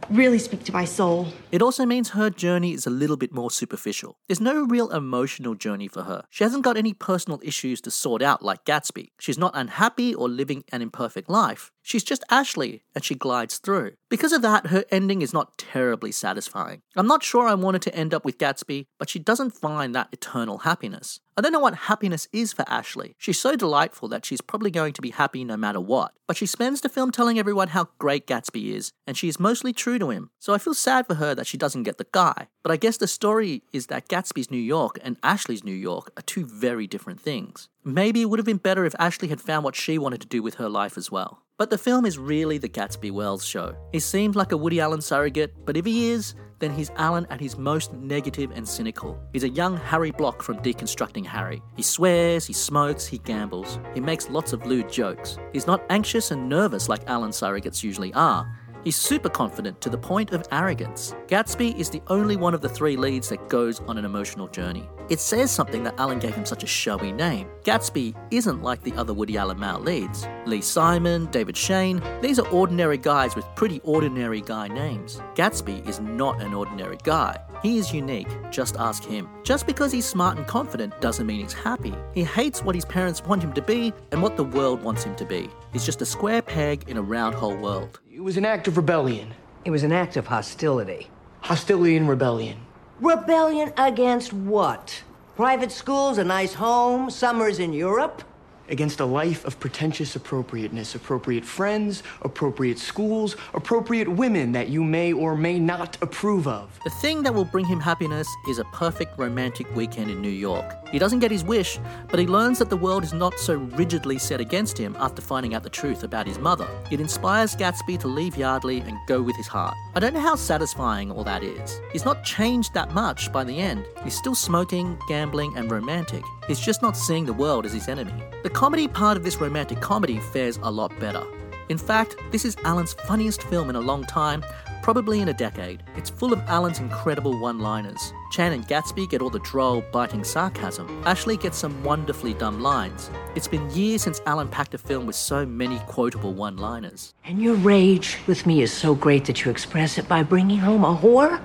really 0.10 0.40
speak 0.40 0.64
to 0.64 0.72
my 0.72 0.86
soul. 0.86 1.28
It 1.52 1.62
also 1.62 1.86
means 1.86 2.10
her 2.10 2.30
journey 2.30 2.74
is 2.74 2.86
a 2.86 2.90
little 2.90 3.18
bit 3.18 3.34
more 3.34 3.52
superficial. 3.52 4.18
There's 4.28 4.42
no 4.42 4.66
real 4.66 4.90
emotional 4.92 5.56
journey 5.56 5.88
for 5.88 6.04
her. 6.04 6.24
She 6.30 6.44
hasn't 6.44 6.64
got 6.64 6.78
any 6.78 6.94
personal 6.94 7.40
issues 7.44 7.82
to 7.82 7.92
sort 7.92 8.22
out 8.22 8.42
like 8.44 8.66
Gatsby. 8.66 9.10
She's 9.20 9.38
not 9.38 9.52
unhappy 9.54 10.14
or 10.14 10.30
living 10.30 10.64
an 10.72 10.82
imperfect 10.82 11.30
life. 11.30 11.72
She's 11.88 12.04
just 12.04 12.26
Ashleigh, 12.30 12.82
and 12.94 13.02
she 13.02 13.16
glides 13.16 13.60
through. 13.60 13.94
Because 14.10 14.34
of 14.34 14.42
that, 14.42 14.68
her 14.68 14.84
ending 14.92 15.22
is 15.22 15.32
not 15.32 15.58
terribly 15.58 16.12
satisfying. 16.12 16.82
I'm 16.98 17.08
not 17.08 17.24
sure 17.24 17.48
I 17.48 17.54
wanted 17.54 17.82
to 17.84 17.96
end 17.96 18.14
up 18.14 18.26
with 18.26 18.38
Gatsby, 18.38 18.88
but 19.00 19.10
she 19.10 19.20
doesn't 19.20 19.52
find 19.52 19.96
that 19.96 20.10
eternal 20.12 20.58
happiness. 20.58 21.22
I 21.38 21.42
don't 21.42 21.54
know 21.54 21.62
what 21.62 21.76
happiness 21.76 22.28
is 22.34 22.52
for 22.52 22.66
Ashleigh. 22.66 23.14
She's 23.18 23.40
so 23.40 23.56
delightful 23.56 24.10
that 24.10 24.26
she's 24.26 24.42
probably 24.42 24.70
going 24.70 24.92
to 24.94 25.02
be 25.02 25.12
happy 25.12 25.46
no 25.46 25.56
matter 25.56 25.80
what. 25.80 26.12
But 26.28 26.36
she 26.36 26.46
spends 26.46 26.82
the 26.82 26.90
film 26.90 27.10
telling 27.10 27.40
everyone 27.40 27.70
how 27.70 27.88
great 28.00 28.28
Gatsby 28.28 28.74
is, 28.74 28.92
and 29.06 29.16
she 29.16 29.30
is 29.30 29.40
mostly 29.40 29.72
true 29.72 29.98
to 29.98 30.10
him. 30.10 30.30
So 30.40 30.54
I 30.54 30.58
feel 30.58 30.74
sad 30.74 31.08
for 31.08 31.14
her 31.14 31.34
that 31.36 31.48
she 31.48 31.58
doesn't 31.58 31.84
get 31.84 31.98
the 31.98 32.08
guy. 32.12 32.50
But 32.64 32.74
I 32.74 32.76
guess 32.76 32.98
the 32.98 33.08
story 33.08 33.64
is 33.72 33.88
that 33.88 34.10
Gatsby's 34.10 34.52
New 34.52 34.58
York 34.58 35.00
and 35.04 35.22
Ashleigh's 35.22 35.64
New 35.64 35.72
York 35.72 36.12
are 36.18 36.24
two 36.24 36.46
very 36.46 36.86
different 36.86 37.22
things. 37.22 37.70
Maybe 37.86 38.22
it 38.22 38.26
would 38.26 38.40
have 38.40 38.46
been 38.46 38.58
better 38.58 38.84
if 38.84 38.92
Ashleigh 39.00 39.30
had 39.30 39.40
found 39.40 39.64
what 39.64 39.78
she 39.78 39.98
wanted 39.98 40.20
to 40.20 40.28
do 40.28 40.44
with 40.44 40.56
her 40.56 40.68
life 40.68 40.98
as 40.98 41.10
well. 41.10 41.44
But 41.58 41.72
the 41.72 41.78
film 41.78 42.06
is 42.06 42.20
really 42.20 42.60
the 42.60 42.70
Gatsby 42.70 43.12
Welles 43.12 43.44
show. 43.44 43.76
He 43.92 44.00
seems 44.00 44.36
like 44.36 44.52
a 44.52 44.58
Woody 44.58 44.80
Allen 44.80 45.02
surrogate, 45.02 45.56
but 45.66 45.76
if 45.76 45.86
he 45.86 46.12
is, 46.12 46.36
then 46.60 46.72
he's 46.72 46.92
Allen 46.98 47.26
at 47.32 47.42
his 47.42 47.58
most 47.58 47.94
negative 47.94 48.52
and 48.54 48.68
cynical. 48.68 49.20
He's 49.34 49.44
a 49.44 49.50
young 49.50 49.76
Harry 49.76 50.12
Block 50.12 50.44
from 50.44 50.58
Deconstructing 50.58 51.26
Harry. 51.26 51.64
He 51.76 51.82
swears, 51.82 52.46
he 52.46 52.54
smokes, 52.54 53.08
he 53.08 53.18
gambles. 53.18 53.80
He 53.96 54.00
makes 54.00 54.30
lots 54.30 54.54
of 54.54 54.68
lewd 54.68 54.92
jokes. 54.92 55.40
He's 55.52 55.66
not 55.66 55.84
anxious 55.90 56.30
and 56.30 56.48
nervous 56.48 56.90
like 56.90 57.02
Allen 57.08 57.32
surrogates 57.32 57.84
usually 57.84 58.14
are. 58.14 58.48
He's 58.88 58.96
super 58.96 59.28
confident 59.28 59.82
to 59.82 59.90
the 59.90 59.98
point 59.98 60.32
of 60.32 60.48
arrogance. 60.50 61.14
Gatsby 61.28 61.78
is 61.78 61.90
the 61.90 62.02
only 62.08 62.38
one 62.38 62.54
of 62.54 62.62
the 62.62 62.70
three 62.70 62.96
leads 62.96 63.28
that 63.28 63.50
goes 63.50 63.82
on 63.82 63.98
an 63.98 64.06
emotional 64.06 64.48
journey. 64.48 64.88
It 65.10 65.20
says 65.20 65.52
something 65.52 65.84
that 65.84 65.96
Allen 65.98 66.20
gave 66.20 66.34
him 66.34 66.46
such 66.46 66.64
a 66.64 66.68
showy 66.68 67.12
name. 67.12 67.50
Gatsby 67.64 68.16
isn't 68.32 68.64
like 68.64 68.82
the 68.84 68.94
other 68.94 69.14
Woody 69.14 69.38
Allen 69.38 69.60
male 69.60 69.78
leads. 69.78 70.26
Lee 70.46 70.62
Simon, 70.62 71.26
David 71.32 71.58
Shayne, 71.58 72.02
these 72.22 72.40
are 72.40 72.48
ordinary 72.48 72.98
guys 72.98 73.36
with 73.36 73.44
pretty 73.58 73.82
ordinary 73.84 74.40
guy 74.40 74.70
names. 74.70 75.20
Gatsby 75.36 75.86
is 75.86 76.00
not 76.00 76.42
an 76.42 76.54
ordinary 76.54 76.98
guy. 77.04 77.38
He 77.64 77.80
is 77.80 77.94
unique, 77.94 78.28
just 78.52 78.76
ask 78.78 79.04
him. 79.04 79.28
Just 79.44 79.66
because 79.66 79.92
he's 79.92 80.06
smart 80.06 80.38
and 80.38 80.46
confident 80.46 81.00
doesn't 81.02 81.26
mean 81.26 81.42
he's 81.42 81.54
happy. 81.54 81.94
He 82.14 82.24
hates 82.24 82.64
what 82.64 82.76
his 82.76 82.86
parents 82.86 83.24
want 83.24 83.44
him 83.44 83.54
to 83.54 83.62
be 83.62 83.94
and 84.12 84.22
what 84.22 84.38
the 84.38 84.44
world 84.44 84.84
wants 84.84 85.04
him 85.04 85.16
to 85.16 85.26
be. 85.26 85.50
He's 85.74 85.86
just 85.86 86.02
a 86.02 86.06
square 86.06 86.42
peg 86.42 86.88
in 86.88 86.98
a 86.98 87.02
round 87.02 87.36
hole 87.36 87.58
world. 87.58 88.00
It 88.14 88.22
was 88.22 88.38
an 88.38 88.46
act 88.46 88.68
of 88.68 88.78
rebellion. 88.78 89.34
It 89.66 89.72
was 89.72 89.84
an 89.84 89.92
act 89.92 90.18
of 90.18 90.28
hostility. 90.28 91.10
Hostility 91.42 91.98
and 91.98 92.08
rebellion. 92.08 92.60
Rebellion 93.00 93.74
against 93.78 94.34
what? 94.34 95.04
Private 95.36 95.72
schools, 95.72 96.18
a 96.18 96.24
nice 96.24 96.54
home, 96.54 97.10
summers 97.10 97.60
in 97.60 97.74
Europe? 97.74 98.24
Against 98.70 99.00
a 99.00 99.06
life 99.06 99.46
of 99.46 99.60
pretentious 99.60 100.16
appropriateness, 100.18 100.94
appropriate 100.96 101.46
friends, 101.46 102.04
appropriate 102.22 102.78
schools, 102.78 103.38
appropriate 103.54 104.10
women 104.10 104.52
that 104.52 104.68
you 104.68 104.84
may 104.84 105.14
or 105.14 105.38
may 105.38 105.58
not 105.58 105.98
approve 106.02 106.48
of. 106.48 106.78
The 106.84 106.90
thing 106.90 107.24
that 107.24 107.34
will 107.34 107.46
bring 107.46 107.66
him 107.66 107.80
happiness 107.80 108.28
is 108.50 108.60
a 108.60 108.66
perfect 108.66 109.18
romantic 109.18 109.74
weekend 109.74 110.12
in 110.12 110.22
New 110.22 110.30
York. 110.30 110.66
He 110.92 111.00
doesn't 111.00 111.20
get 111.20 111.32
his 111.32 111.46
wish, 111.46 111.80
but 112.10 112.20
he 112.20 112.28
learns 112.28 112.60
that 112.60 112.70
the 112.70 112.78
world 112.78 113.04
is 113.04 113.14
not 113.14 113.40
so 113.40 113.56
rigidly 113.56 114.18
set 114.18 114.42
against 114.42 114.78
him 114.78 114.96
after 115.00 115.22
finding 115.22 115.54
out 115.54 115.64
the 115.64 115.70
truth 115.70 116.04
about 116.04 116.28
his 116.28 116.40
mother. 116.40 116.68
It 116.92 117.00
inspires 117.00 117.56
Gatsby 117.56 118.00
to 118.00 118.08
leave 118.08 118.38
Yardley 118.38 118.80
and 118.82 118.98
go 119.08 119.22
with 119.22 119.36
his 119.38 119.48
heart. 119.48 119.76
I 119.96 120.00
don't 120.00 120.14
know 120.14 120.20
how 120.20 120.36
satisfying 120.36 121.12
all 121.12 121.24
that 121.24 121.44
is. 121.44 121.82
He's 121.92 122.06
not 122.06 122.24
changed 122.24 122.74
that 122.74 122.94
much 122.94 123.32
by 123.32 123.44
the 123.44 123.58
end. 123.58 123.86
He's 124.04 124.18
still 124.18 124.36
smoking, 124.36 124.98
gambling, 125.08 125.56
and 125.58 125.72
romantic. 125.72 126.24
He's 126.48 126.60
just 126.60 126.82
not 126.82 126.96
seeing 126.96 127.26
the 127.26 127.34
world 127.34 127.66
as 127.66 127.74
his 127.74 127.88
enemy. 127.88 128.14
The 128.48 128.54
comedy 128.54 128.88
part 128.88 129.18
of 129.18 129.26
this 129.26 129.42
romantic 129.42 129.82
comedy 129.82 130.22
fares 130.22 130.58
a 130.64 130.72
lot 130.72 130.98
better. 131.02 131.22
In 131.68 131.78
fact, 131.78 132.16
this 132.32 132.46
is 132.46 132.56
Allen's 132.64 132.94
funniest 132.94 133.44
film 133.44 133.70
in 133.70 133.76
a 133.76 133.82
long 133.82 134.06
time, 134.06 134.42
probably 134.82 135.20
in 135.20 135.28
a 135.28 135.34
decade. 135.34 135.84
It's 135.98 136.10
full 136.10 136.32
of 136.32 136.40
Allen's 136.48 136.80
incredible 136.80 137.38
one 137.38 137.60
liners. 137.60 138.14
Chan 138.32 138.54
and 138.54 138.66
Gatsby 138.66 139.10
get 139.10 139.22
all 139.22 139.30
the 139.30 139.40
droll, 139.40 139.84
biting 139.92 140.24
sarcasm. 140.24 140.88
Ashleigh 141.04 141.42
gets 141.42 141.58
some 141.58 141.84
wonderfully 141.84 142.36
dumb 142.36 142.62
lines. 142.62 143.12
It's 143.36 143.50
been 143.50 143.70
years 143.72 144.04
since 144.04 144.22
Allen 144.26 144.48
packed 144.48 144.74
a 144.74 144.78
film 144.78 145.08
with 145.08 145.18
so 145.18 145.46
many 145.46 145.80
quotable 145.80 146.34
one 146.34 146.56
liners. 146.56 147.14
And 147.26 147.42
your 147.42 147.56
rage 147.56 148.18
with 148.28 148.46
me 148.46 148.62
is 148.62 148.72
so 148.72 148.96
great 148.96 149.26
that 149.26 149.44
you 149.44 149.52
express 149.52 149.98
it 149.98 150.08
by 150.08 150.24
bringing 150.24 150.60
home 150.60 150.86
a 150.86 150.96
whore? 150.96 151.42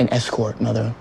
An 0.00 0.12
escort, 0.12 0.60
Mother. 0.60 0.96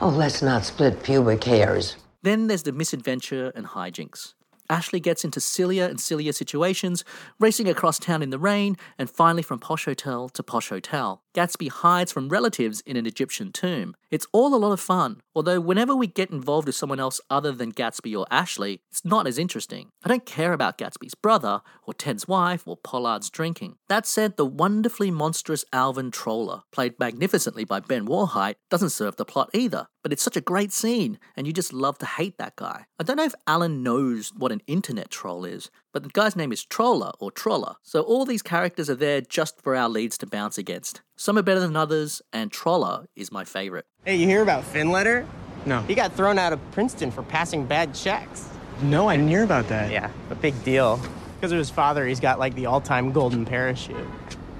Oh, 0.00 0.08
let's 0.08 0.40
not 0.40 0.64
split 0.64 1.02
pubic 1.02 1.44
hairs. 1.44 1.96
Then 2.22 2.46
there's 2.46 2.62
the 2.62 2.72
misadventure 2.72 3.52
and 3.54 3.66
hijinks. 3.66 4.32
Ashleigh 4.70 5.02
gets 5.02 5.24
into 5.24 5.40
sillier 5.40 5.84
and 5.84 6.00
sillier 6.00 6.32
situations, 6.32 7.04
racing 7.38 7.68
across 7.68 7.98
town 7.98 8.22
in 8.22 8.30
the 8.30 8.38
rain, 8.38 8.76
and 8.98 9.10
finally 9.10 9.42
from 9.42 9.58
posh 9.58 9.84
hotel 9.84 10.28
to 10.30 10.42
posh 10.42 10.68
hotel. 10.68 11.22
Gatsby 11.34 11.70
hides 11.70 12.10
from 12.10 12.28
relatives 12.28 12.80
in 12.80 12.96
an 12.96 13.06
Egyptian 13.06 13.52
tomb. 13.52 13.94
It's 14.10 14.26
all 14.32 14.54
a 14.54 14.58
lot 14.58 14.72
of 14.72 14.80
fun, 14.80 15.20
although 15.34 15.60
whenever 15.60 15.94
we 15.94 16.08
get 16.08 16.30
involved 16.30 16.66
with 16.66 16.74
someone 16.74 16.98
else 16.98 17.20
other 17.30 17.52
than 17.52 17.72
Gatsby 17.72 18.18
or 18.18 18.26
Ashleigh, 18.30 18.80
it's 18.90 19.04
not 19.04 19.26
as 19.26 19.38
interesting. 19.38 19.90
I 20.04 20.08
don't 20.08 20.26
care 20.26 20.52
about 20.52 20.78
Gatsby's 20.78 21.14
brother, 21.14 21.62
or 21.84 21.94
Ted's 21.94 22.26
wife, 22.26 22.66
or 22.66 22.76
Pollard's 22.76 23.30
drinking. 23.30 23.76
That 23.88 24.06
said, 24.06 24.36
the 24.36 24.46
wonderfully 24.46 25.10
monstrous 25.12 25.64
Alvin 25.72 26.10
Troller, 26.10 26.62
played 26.72 26.98
magnificently 26.98 27.64
by 27.64 27.78
Ben 27.80 28.06
Warheit, 28.06 28.56
doesn't 28.68 28.90
serve 28.90 29.16
the 29.16 29.24
plot 29.24 29.50
either. 29.54 29.86
But 30.02 30.12
it's 30.12 30.22
such 30.22 30.36
a 30.36 30.40
great 30.40 30.72
scene, 30.72 31.18
and 31.36 31.46
you 31.46 31.52
just 31.52 31.72
love 31.72 31.98
to 31.98 32.06
hate 32.06 32.38
that 32.38 32.56
guy. 32.56 32.86
I 32.98 33.04
don't 33.04 33.16
know 33.16 33.24
if 33.24 33.34
Allen 33.46 33.82
knows 33.82 34.32
what 34.34 34.50
an 34.50 34.62
internet 34.66 35.10
troll 35.10 35.44
is, 35.44 35.70
but 35.92 36.02
the 36.02 36.08
guy's 36.10 36.36
name 36.36 36.52
is 36.52 36.64
Troller 36.64 37.12
or 37.18 37.30
Troller, 37.30 37.74
so 37.82 38.02
all 38.02 38.24
these 38.24 38.42
characters 38.42 38.88
are 38.88 38.94
there 38.94 39.20
just 39.20 39.60
for 39.60 39.74
our 39.74 39.88
leads 39.88 40.16
to 40.18 40.26
bounce 40.26 40.58
against. 40.58 41.02
Some 41.16 41.36
are 41.38 41.42
better 41.42 41.60
than 41.60 41.76
others, 41.76 42.22
and 42.32 42.50
Troller 42.50 43.06
is 43.16 43.32
my 43.32 43.44
favorite. 43.44 43.86
Hey, 44.04 44.16
you 44.16 44.26
hear 44.26 44.42
about 44.42 44.64
Finletter? 44.64 45.26
No. 45.66 45.82
He 45.82 45.94
got 45.94 46.14
thrown 46.14 46.38
out 46.38 46.52
of 46.52 46.60
Princeton 46.72 47.10
for 47.10 47.22
passing 47.22 47.66
bad 47.66 47.94
checks. 47.94 48.48
No, 48.82 49.08
I 49.08 49.16
didn't 49.16 49.30
hear 49.30 49.44
about 49.44 49.68
that. 49.68 49.90
Yeah, 49.90 50.10
a 50.30 50.34
big 50.34 50.62
deal. 50.64 51.00
Because 51.36 51.52
of 51.52 51.58
his 51.58 51.70
father, 51.70 52.06
he's 52.06 52.20
got 52.20 52.38
like 52.38 52.54
the 52.54 52.66
all 52.66 52.80
time 52.80 53.12
golden 53.12 53.44
parachute. 53.44 54.06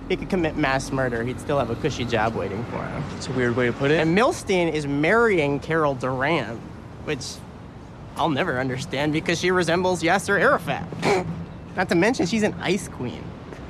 He 0.08 0.16
could 0.16 0.28
commit 0.28 0.56
mass 0.56 0.90
murder, 0.90 1.22
he'd 1.22 1.38
still 1.38 1.58
have 1.58 1.70
a 1.70 1.76
cushy 1.76 2.04
job 2.04 2.34
waiting 2.34 2.64
for 2.64 2.82
him. 2.82 3.04
It's 3.16 3.28
a 3.28 3.32
weird 3.32 3.54
way 3.54 3.66
to 3.66 3.72
put 3.72 3.92
it. 3.92 4.00
And 4.00 4.16
Milstein 4.16 4.72
is 4.72 4.86
marrying 4.86 5.60
Carol 5.60 5.94
Duran, 5.94 6.60
which 7.04 7.34
I'll 8.20 8.28
never 8.28 8.60
understand 8.60 9.14
because 9.14 9.40
she 9.40 9.50
resembles 9.50 10.02
Yasser 10.02 10.38
Arafat. 10.38 10.86
Not 11.76 11.88
to 11.88 11.94
mention, 11.94 12.26
she's 12.26 12.42
an 12.42 12.54
ice 12.60 12.86
queen. 12.86 13.24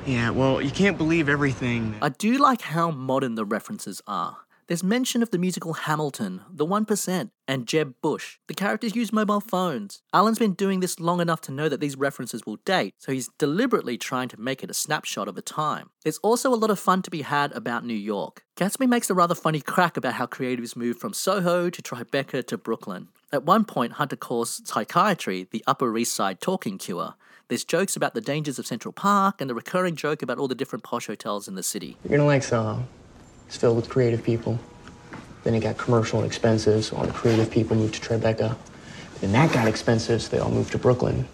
yeah, 0.04 0.30
well, 0.30 0.61
you 0.61 0.73
can't 0.73 0.99
believe 0.99 1.28
everything. 1.28 1.95
I 2.02 2.09
do 2.09 2.37
like 2.37 2.62
how 2.62 2.90
modern 2.90 3.37
the 3.37 3.45
references 3.45 4.02
are. 4.09 4.38
There's 4.66 4.83
mention 4.83 5.23
of 5.23 5.30
the 5.30 5.38
musical 5.38 5.73
Hamilton, 5.75 6.42
The 6.52 6.66
1%, 6.66 7.30
and 7.47 7.66
Jeb 7.66 7.95
Bush. 8.02 8.38
The 8.49 8.54
characters 8.54 8.97
use 8.97 9.12
mobile 9.12 9.40
phones. 9.40 10.02
Allen's 10.12 10.38
been 10.38 10.54
doing 10.54 10.80
this 10.80 10.99
long 10.99 11.21
enough 11.21 11.40
to 11.42 11.52
know 11.52 11.69
that 11.69 11.80
these 11.80 11.97
references 11.97 12.45
will 12.47 12.57
date, 12.64 12.95
so 12.99 13.12
he's 13.12 13.30
deliberately 13.38 13.99
trying 13.99 14.28
to 14.28 14.40
make 14.40 14.64
it 14.64 14.71
a 14.71 14.75
snapshot 14.75 15.28
of 15.28 15.37
a 15.37 15.42
time. 15.42 15.90
There's 16.02 16.19
also 16.19 16.52
a 16.52 16.57
lot 16.57 16.71
of 16.71 16.78
fun 16.78 17.02
to 17.02 17.11
be 17.11 17.23
had 17.23 17.52
about 17.52 17.85
New 17.85 17.95
York. 17.95 18.45
Gatsby 18.57 18.88
makes 18.88 19.11
a 19.11 19.14
rather 19.14 19.35
funny 19.37 19.61
crack 19.61 19.97
about 19.97 20.14
how 20.14 20.26
creatives 20.26 20.76
moved 20.76 21.00
from 21.00 21.14
Soho 21.14 21.69
to 21.71 21.83
Tribeca 21.83 22.45
to 22.47 22.59
Brooklyn. 22.59 23.09
At 23.33 23.45
one 23.45 23.65
point, 23.65 23.93
Hunter 23.93 24.17
calls 24.17 24.61
psychiatry 24.65 25.47
the 25.53 25.63
Upper 25.65 25.97
East 25.97 26.15
Side 26.15 26.41
talking 26.41 26.79
cure. 26.79 27.15
There's 27.47 27.65
jokes 27.65 27.95
about 27.95 28.15
the 28.15 28.21
dangers 28.21 28.59
of 28.59 28.67
Central 28.67 28.93
Park 28.93 29.41
and 29.41 29.49
the 29.49 29.55
recurring 29.55 29.95
joke 29.95 30.21
about 30.21 30.39
all 30.39 30.49
the 30.49 30.55
different 30.57 30.83
posh 30.83 31.07
hotels 31.07 31.47
in 31.47 31.55
the 31.55 31.63
city. 31.63 31.97
You're 32.03 32.19
gonna 32.19 32.27
like 32.27 32.43
Soho. 32.43 32.83
It's 33.47 33.57
filled 33.57 33.77
with 33.77 33.89
creative 33.89 34.25
people. 34.25 34.59
Then 35.45 35.55
it 35.55 35.61
got 35.61 35.79
commercial 35.79 36.19
and 36.19 36.27
expensive, 36.27 36.85
so 36.85 36.97
all 36.97 37.07
the 37.07 37.13
creative 37.13 37.51
people 37.53 37.77
moved 37.77 37.95
to 37.95 38.01
Tribeca. 38.01 38.57
Then 39.21 39.31
that 39.33 39.53
got 39.53 39.69
expensive, 39.69 40.23
so 40.23 40.29
they 40.31 40.39
all 40.41 40.51
moved 40.51 40.73
to 40.73 40.79
Brooklyn. 40.79 41.29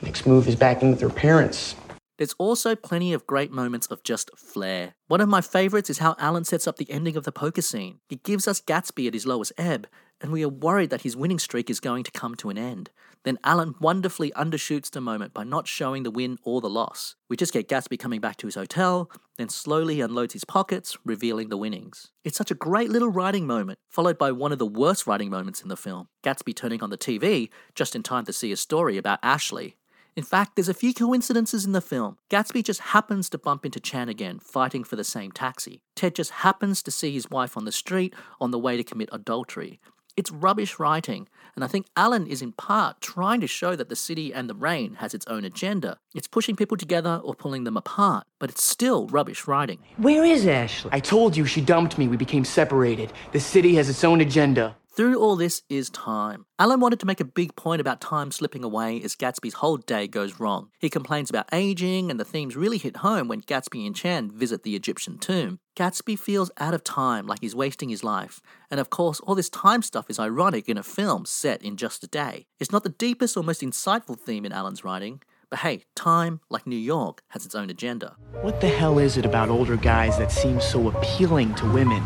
Next 0.00 0.26
move 0.26 0.48
is 0.48 0.56
back 0.56 0.82
in 0.82 0.90
with 0.90 1.00
their 1.00 1.10
parents. 1.10 1.74
There's 2.16 2.34
also 2.38 2.74
plenty 2.74 3.12
of 3.12 3.26
great 3.26 3.52
moments 3.52 3.86
of 3.88 4.02
just 4.02 4.30
flair. 4.38 4.94
One 5.08 5.20
of 5.20 5.28
my 5.28 5.42
favorites 5.42 5.90
is 5.90 5.98
how 5.98 6.16
Allen 6.18 6.44
sets 6.44 6.66
up 6.66 6.78
the 6.78 6.90
ending 6.90 7.16
of 7.16 7.24
the 7.24 7.32
poker 7.32 7.60
scene. 7.60 7.98
He 8.08 8.16
gives 8.16 8.48
us 8.48 8.62
Gatsby 8.62 9.06
at 9.06 9.12
his 9.12 9.26
lowest 9.26 9.52
ebb, 9.58 9.86
and 10.20 10.32
we 10.32 10.44
are 10.44 10.48
worried 10.48 10.90
that 10.90 11.02
his 11.02 11.16
winning 11.16 11.38
streak 11.38 11.70
is 11.70 11.80
going 11.80 12.04
to 12.04 12.10
come 12.10 12.34
to 12.36 12.50
an 12.50 12.58
end. 12.58 12.90
Then 13.24 13.38
Allen 13.42 13.74
wonderfully 13.80 14.30
undershoots 14.32 14.90
the 14.90 15.00
moment 15.00 15.34
by 15.34 15.42
not 15.42 15.66
showing 15.66 16.04
the 16.04 16.10
win 16.10 16.38
or 16.44 16.60
the 16.60 16.70
loss. 16.70 17.16
We 17.28 17.36
just 17.36 17.52
get 17.52 17.68
Gatsby 17.68 17.98
coming 17.98 18.20
back 18.20 18.36
to 18.36 18.46
his 18.46 18.54
hotel, 18.54 19.10
then 19.36 19.48
slowly 19.48 19.96
he 19.96 20.00
unloads 20.00 20.32
his 20.32 20.44
pockets, 20.44 20.96
revealing 21.04 21.48
the 21.48 21.56
winnings. 21.56 22.12
It's 22.24 22.38
such 22.38 22.50
a 22.50 22.54
great 22.54 22.88
little 22.88 23.10
writing 23.10 23.46
moment, 23.46 23.78
followed 23.88 24.16
by 24.16 24.32
one 24.32 24.52
of 24.52 24.58
the 24.58 24.66
worst 24.66 25.06
writing 25.06 25.28
moments 25.28 25.60
in 25.60 25.68
the 25.68 25.76
film 25.76 26.08
Gatsby 26.22 26.54
turning 26.54 26.82
on 26.82 26.90
the 26.90 26.98
TV 26.98 27.50
just 27.74 27.96
in 27.96 28.02
time 28.02 28.24
to 28.26 28.32
see 28.32 28.52
a 28.52 28.56
story 28.56 28.96
about 28.96 29.22
Ashleigh. 29.22 29.74
In 30.16 30.22
fact, 30.22 30.56
there's 30.56 30.68
a 30.70 30.74
few 30.74 30.94
coincidences 30.94 31.66
in 31.66 31.72
the 31.72 31.82
film. 31.82 32.16
Gatsby 32.30 32.64
just 32.64 32.80
happens 32.80 33.28
to 33.28 33.38
bump 33.38 33.66
into 33.66 33.78
Chan 33.78 34.08
again, 34.08 34.38
fighting 34.38 34.82
for 34.82 34.96
the 34.96 35.04
same 35.04 35.30
taxi. 35.30 35.82
Ted 35.94 36.14
just 36.14 36.30
happens 36.30 36.82
to 36.84 36.90
see 36.90 37.12
his 37.12 37.28
wife 37.28 37.54
on 37.54 37.66
the 37.66 37.72
street 37.72 38.14
on 38.40 38.50
the 38.50 38.58
way 38.58 38.78
to 38.78 38.84
commit 38.84 39.10
adultery. 39.12 39.78
It's 40.16 40.32
rubbish 40.32 40.78
writing, 40.78 41.28
and 41.54 41.62
I 41.62 41.66
think 41.66 41.86
Allen 41.94 42.26
is 42.26 42.40
in 42.40 42.52
part 42.52 43.02
trying 43.02 43.42
to 43.42 43.46
show 43.46 43.76
that 43.76 43.90
the 43.90 43.96
city 43.96 44.32
and 44.32 44.48
the 44.48 44.54
rain 44.54 44.94
has 44.94 45.12
its 45.12 45.26
own 45.26 45.44
agenda. 45.44 45.98
It's 46.14 46.26
pushing 46.26 46.56
people 46.56 46.78
together 46.78 47.20
or 47.22 47.34
pulling 47.34 47.64
them 47.64 47.76
apart, 47.76 48.26
but 48.38 48.48
it's 48.48 48.64
still 48.64 49.08
rubbish 49.08 49.46
writing. 49.46 49.80
Where 49.98 50.24
is 50.24 50.46
Ashleigh? 50.46 50.88
I 50.90 51.00
told 51.00 51.36
you 51.36 51.44
she 51.44 51.60
dumped 51.60 51.98
me. 51.98 52.08
We 52.08 52.16
became 52.16 52.46
separated. 52.46 53.12
The 53.32 53.40
city 53.40 53.74
has 53.74 53.90
its 53.90 54.04
own 54.04 54.22
agenda. 54.22 54.74
Through 54.96 55.20
all 55.20 55.36
this 55.36 55.60
is 55.68 55.90
time. 55.90 56.46
Allen 56.58 56.80
wanted 56.80 57.00
to 57.00 57.06
make 57.06 57.20
a 57.20 57.24
big 57.26 57.54
point 57.54 57.82
about 57.82 58.00
time 58.00 58.30
slipping 58.30 58.64
away 58.64 59.02
as 59.02 59.14
Gatsby's 59.14 59.52
whole 59.52 59.76
day 59.76 60.08
goes 60.08 60.40
wrong. 60.40 60.70
He 60.78 60.88
complains 60.88 61.28
about 61.28 61.50
aging, 61.52 62.10
and 62.10 62.18
the 62.18 62.24
themes 62.24 62.56
really 62.56 62.78
hit 62.78 62.96
home 62.96 63.28
when 63.28 63.42
Gatsby 63.42 63.86
and 63.86 63.94
Chan 63.94 64.30
visit 64.30 64.62
the 64.62 64.74
Egyptian 64.74 65.18
tomb. 65.18 65.58
Gatsby 65.76 66.18
feels 66.18 66.50
out 66.56 66.72
of 66.72 66.82
time, 66.82 67.26
like 67.26 67.40
he's 67.42 67.54
wasting 67.54 67.90
his 67.90 68.02
life. 68.02 68.40
And 68.70 68.80
of 68.80 68.88
course, 68.88 69.20
all 69.20 69.34
this 69.34 69.50
time 69.50 69.82
stuff 69.82 70.08
is 70.08 70.18
ironic 70.18 70.66
in 70.66 70.78
a 70.78 70.82
film 70.82 71.26
set 71.26 71.60
in 71.60 71.76
just 71.76 72.02
a 72.02 72.06
day. 72.06 72.46
It's 72.58 72.72
not 72.72 72.82
the 72.82 72.88
deepest 72.88 73.36
or 73.36 73.44
most 73.44 73.60
insightful 73.60 74.18
theme 74.18 74.46
in 74.46 74.52
Allen's 74.52 74.82
writing, 74.82 75.20
but 75.50 75.58
hey, 75.58 75.82
time, 75.94 76.40
like 76.48 76.66
New 76.66 76.74
York, 76.74 77.20
has 77.28 77.44
its 77.44 77.54
own 77.54 77.68
agenda. 77.68 78.16
What 78.40 78.62
the 78.62 78.68
hell 78.68 78.98
is 78.98 79.18
it 79.18 79.26
about 79.26 79.50
older 79.50 79.76
guys 79.76 80.16
that 80.16 80.32
seems 80.32 80.64
so 80.64 80.88
appealing 80.88 81.54
to 81.56 81.70
women? 81.70 82.02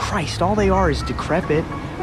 Christ, 0.00 0.40
all 0.40 0.54
they 0.54 0.70
are 0.70 0.90
is 0.90 1.02
decrepit. 1.02 1.62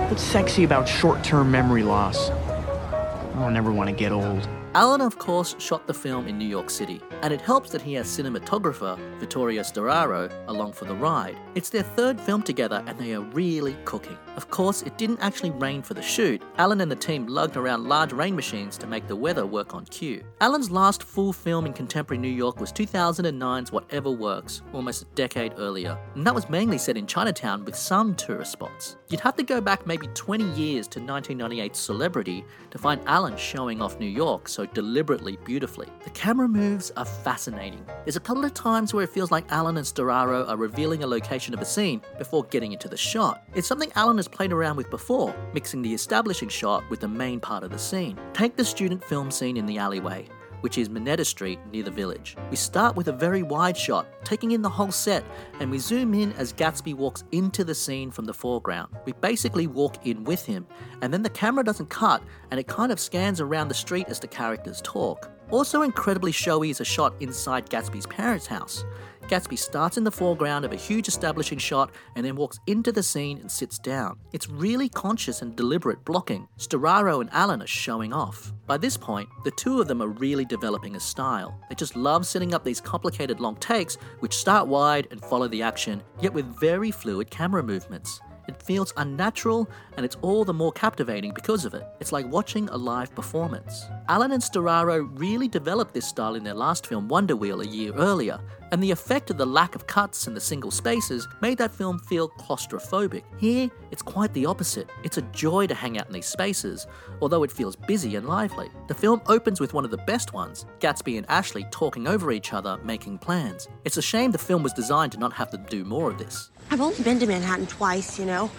What's 0.09 0.21
sexy 0.21 0.63
about 0.63 0.87
short 0.87 1.23
term 1.23 1.49
memory 1.49 1.81
loss? 1.83 2.29
I 2.29 3.39
don't 3.39 3.57
ever 3.57 3.71
want 3.71 3.89
to 3.89 3.95
get 3.95 4.11
old. 4.11 4.47
Allen, 4.77 5.01
of 5.01 5.17
course, 5.17 5.55
shot 5.57 5.87
the 5.87 5.93
film 5.93 6.27
in 6.27 6.37
New 6.37 6.47
York 6.47 6.69
City, 6.69 7.01
and 7.23 7.33
it 7.33 7.41
helps 7.41 7.71
that 7.71 7.81
he 7.81 7.95
has 7.95 8.05
cinematographer 8.05 8.95
Vittorio 9.17 9.63
Storaro 9.63 10.31
along 10.47 10.71
for 10.73 10.85
the 10.85 10.93
ride. 10.93 11.35
It's 11.55 11.71
their 11.71 11.81
third 11.81 12.21
film 12.21 12.43
together, 12.43 12.83
and 12.85 12.95
they 12.99 13.15
are 13.15 13.21
really 13.21 13.75
cooking. 13.85 14.15
Of 14.35 14.51
course, 14.51 14.83
it 14.83 14.95
didn't 14.99 15.17
actually 15.19 15.49
rain 15.49 15.81
for 15.81 15.95
the 15.95 16.03
shoot. 16.03 16.43
Allen 16.59 16.81
and 16.81 16.91
the 16.91 16.95
team 16.95 17.25
lugged 17.25 17.57
around 17.57 17.85
large 17.85 18.13
rain 18.13 18.35
machines 18.35 18.77
to 18.77 18.85
make 18.85 19.07
the 19.07 19.15
weather 19.15 19.47
work 19.47 19.73
on 19.73 19.83
cue. 19.85 20.23
Allen's 20.41 20.69
last 20.69 21.01
full 21.01 21.33
film 21.33 21.65
in 21.65 21.73
contemporary 21.73 22.19
New 22.19 22.27
York 22.27 22.59
was 22.59 22.71
2009's 22.71 23.71
Whatever 23.71 24.11
Works, 24.11 24.61
almost 24.73 25.01
a 25.01 25.05
decade 25.15 25.53
earlier, 25.57 25.97
and 26.13 26.23
that 26.23 26.35
was 26.35 26.51
mainly 26.51 26.77
set 26.77 26.97
in 26.97 27.07
Chinatown 27.07 27.65
with 27.65 27.75
some 27.75 28.13
tourist 28.13 28.51
spots. 28.51 28.96
You'd 29.09 29.21
have 29.21 29.37
to 29.37 29.43
go 29.43 29.61
back 29.61 29.87
maybe 29.87 30.07
20 30.07 30.43
years 30.51 30.85
to 30.89 30.99
1998's 30.99 31.79
Celebrity 31.79 32.43
to 32.71 32.77
find 32.77 32.99
Allen 33.05 33.37
showing 33.37 33.81
off 33.81 33.99
New 34.01 34.05
York 34.05 34.49
so 34.49 34.65
deliberately 34.65 35.37
beautifully. 35.45 35.87
The 36.03 36.09
camera 36.09 36.49
moves 36.49 36.91
are 36.97 37.05
fascinating. 37.05 37.85
There's 38.03 38.17
a 38.17 38.19
couple 38.19 38.43
of 38.43 38.53
times 38.53 38.93
where 38.93 39.05
it 39.05 39.09
feels 39.09 39.31
like 39.31 39.49
Allen 39.49 39.77
and 39.77 39.85
Storaro 39.85 40.45
are 40.49 40.57
revealing 40.57 41.03
a 41.03 41.07
location 41.07 41.53
of 41.53 41.61
a 41.61 41.65
scene 41.65 42.01
before 42.17 42.43
getting 42.45 42.73
into 42.73 42.89
the 42.89 42.97
shot. 42.97 43.43
It's 43.55 43.67
something 43.67 43.93
Allen 43.95 44.17
has 44.17 44.27
played 44.27 44.51
around 44.51 44.75
with 44.75 44.89
before, 44.89 45.33
mixing 45.53 45.81
the 45.81 45.93
establishing 45.93 46.49
shot 46.49 46.83
with 46.89 46.99
the 46.99 47.07
main 47.07 47.39
part 47.39 47.63
of 47.63 47.71
the 47.71 47.79
scene. 47.79 48.19
Take 48.33 48.57
the 48.57 48.65
student 48.65 49.01
film 49.01 49.31
scene 49.31 49.55
in 49.55 49.65
the 49.65 49.77
alleyway 49.77 50.27
which 50.61 50.77
is 50.77 50.89
Minetta 50.89 51.25
Street 51.25 51.59
near 51.71 51.83
the 51.83 51.91
village. 51.91 52.35
We 52.49 52.55
start 52.55 52.95
with 52.95 53.07
a 53.07 53.13
very 53.13 53.43
wide 53.43 53.77
shot, 53.77 54.07
taking 54.23 54.51
in 54.51 54.61
the 54.61 54.69
whole 54.69 54.91
set, 54.91 55.23
and 55.59 55.71
we 55.71 55.79
zoom 55.79 56.13
in 56.13 56.33
as 56.33 56.53
Gatsby 56.53 56.93
walks 56.93 57.23
into 57.31 57.63
the 57.63 57.75
scene 57.75 58.11
from 58.11 58.25
the 58.25 58.33
foreground. 58.33 58.93
We 59.05 59.13
basically 59.13 59.67
walk 59.67 60.05
in 60.05 60.23
with 60.23 60.45
him, 60.45 60.67
and 61.01 61.13
then 61.13 61.23
the 61.23 61.29
camera 61.29 61.63
doesn't 61.63 61.89
cut, 61.89 62.21
and 62.51 62.59
it 62.59 62.67
kind 62.67 62.91
of 62.91 62.99
scans 62.99 63.41
around 63.41 63.67
the 63.67 63.73
street 63.73 64.07
as 64.09 64.19
the 64.19 64.27
characters 64.27 64.81
talk. 64.83 65.31
Also 65.49 65.81
incredibly 65.81 66.33
showy 66.33 66.69
is 66.69 66.81
a 66.81 66.85
shot 66.85 67.13
inside 67.21 67.69
Gatsby's 67.69 68.07
parents' 68.07 68.47
house. 68.47 68.83
Gatsby 69.27 69.57
starts 69.57 69.97
in 69.97 70.03
the 70.03 70.11
foreground 70.11 70.63
of 70.63 70.71
a 70.71 70.77
huge 70.77 71.07
establishing 71.07 71.57
shot 71.57 71.91
and 72.15 72.25
then 72.25 72.35
walks 72.35 72.59
into 72.65 72.91
the 72.91 73.03
scene 73.03 73.37
and 73.39 73.51
sits 73.51 73.77
down. 73.77 74.19
It's 74.31 74.49
really 74.49 74.87
conscious 74.89 75.41
and 75.41 75.55
deliberate 75.55 76.05
blocking. 76.05 76.47
Storaro 76.57 77.19
and 77.19 77.29
Allen 77.33 77.61
are 77.61 77.67
showing 77.67 78.13
off. 78.13 78.53
By 78.65 78.77
this 78.77 78.95
point, 78.95 79.27
the 79.43 79.51
two 79.51 79.81
of 79.81 79.87
them 79.87 80.01
are 80.01 80.07
really 80.07 80.45
developing 80.45 80.95
a 80.95 80.99
style. 80.99 81.59
They 81.69 81.75
just 81.75 81.95
love 81.95 82.25
setting 82.25 82.53
up 82.53 82.63
these 82.63 82.81
complicated 82.81 83.39
long 83.39 83.57
takes 83.57 83.95
which 84.19 84.37
start 84.37 84.67
wide 84.67 85.07
and 85.11 85.21
follow 85.21 85.47
the 85.47 85.61
action, 85.61 86.01
yet 86.21 86.33
with 86.33 86.59
very 86.59 86.91
fluid 86.91 87.29
camera 87.29 87.63
movements. 87.63 88.21
It 88.47 88.61
feels 88.61 88.93
unnatural 88.97 89.69
and 89.95 90.05
it's 90.05 90.17
all 90.21 90.45
the 90.45 90.53
more 90.53 90.71
captivating 90.71 91.33
because 91.33 91.65
of 91.65 91.73
it. 91.73 91.85
It's 91.99 92.11
like 92.11 92.27
watching 92.27 92.69
a 92.69 92.77
live 92.77 93.13
performance. 93.13 93.85
Allen 94.07 94.31
and 94.31 94.41
Storaro 94.41 95.09
really 95.19 95.47
developed 95.47 95.93
this 95.93 96.07
style 96.07 96.35
in 96.35 96.43
their 96.43 96.53
last 96.53 96.87
film 96.87 97.07
Wonder 97.07 97.35
Wheel 97.35 97.61
a 97.61 97.65
year 97.65 97.93
earlier, 97.93 98.39
and 98.71 98.83
the 98.83 98.91
effect 98.91 99.29
of 99.29 99.37
the 99.37 99.45
lack 99.45 99.75
of 99.75 99.87
cuts 99.87 100.27
and 100.27 100.35
the 100.35 100.41
single 100.41 100.71
spaces 100.71 101.27
made 101.41 101.57
that 101.57 101.71
film 101.71 101.99
feel 101.99 102.29
claustrophobic. 102.29 103.23
Here, 103.37 103.69
it's 103.91 104.01
quite 104.01 104.33
the 104.33 104.45
opposite. 104.45 104.89
It's 105.03 105.17
a 105.17 105.21
joy 105.21 105.67
to 105.67 105.73
hang 105.73 105.97
out 105.97 106.07
in 106.07 106.13
these 106.13 106.25
spaces, 106.25 106.87
although 107.21 107.43
it 107.43 107.51
feels 107.51 107.75
busy 107.75 108.15
and 108.15 108.27
lively. 108.27 108.69
The 108.87 108.93
film 108.93 109.21
opens 109.27 109.59
with 109.59 109.73
one 109.73 109.85
of 109.85 109.91
the 109.91 109.97
best 109.97 110.33
ones 110.33 110.65
Gatsby 110.79 111.17
and 111.17 111.27
Ashleigh 111.27 111.69
talking 111.71 112.07
over 112.07 112.31
each 112.31 112.53
other, 112.53 112.77
making 112.83 113.19
plans. 113.19 113.67
It's 113.85 113.97
a 113.97 114.01
shame 114.01 114.31
the 114.31 114.37
film 114.37 114.63
was 114.63 114.73
designed 114.73 115.11
to 115.13 115.19
not 115.19 115.33
have 115.33 115.49
to 115.51 115.57
do 115.57 115.85
more 115.85 116.11
of 116.11 116.17
this. 116.17 116.51
I've 116.69 116.81
only 116.81 117.01
been 117.01 117.19
to 117.19 117.27
Manhattan 117.27 117.67
twice, 117.67 118.19
you 118.19 118.25
know. 118.25 118.51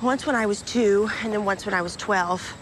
Once 0.00 0.26
when 0.26 0.34
I 0.34 0.46
was 0.46 0.62
two, 0.62 1.08
and 1.22 1.32
then 1.32 1.44
once 1.44 1.66
when 1.66 1.74
I 1.74 1.82
was 1.82 1.96
12. 1.96 2.56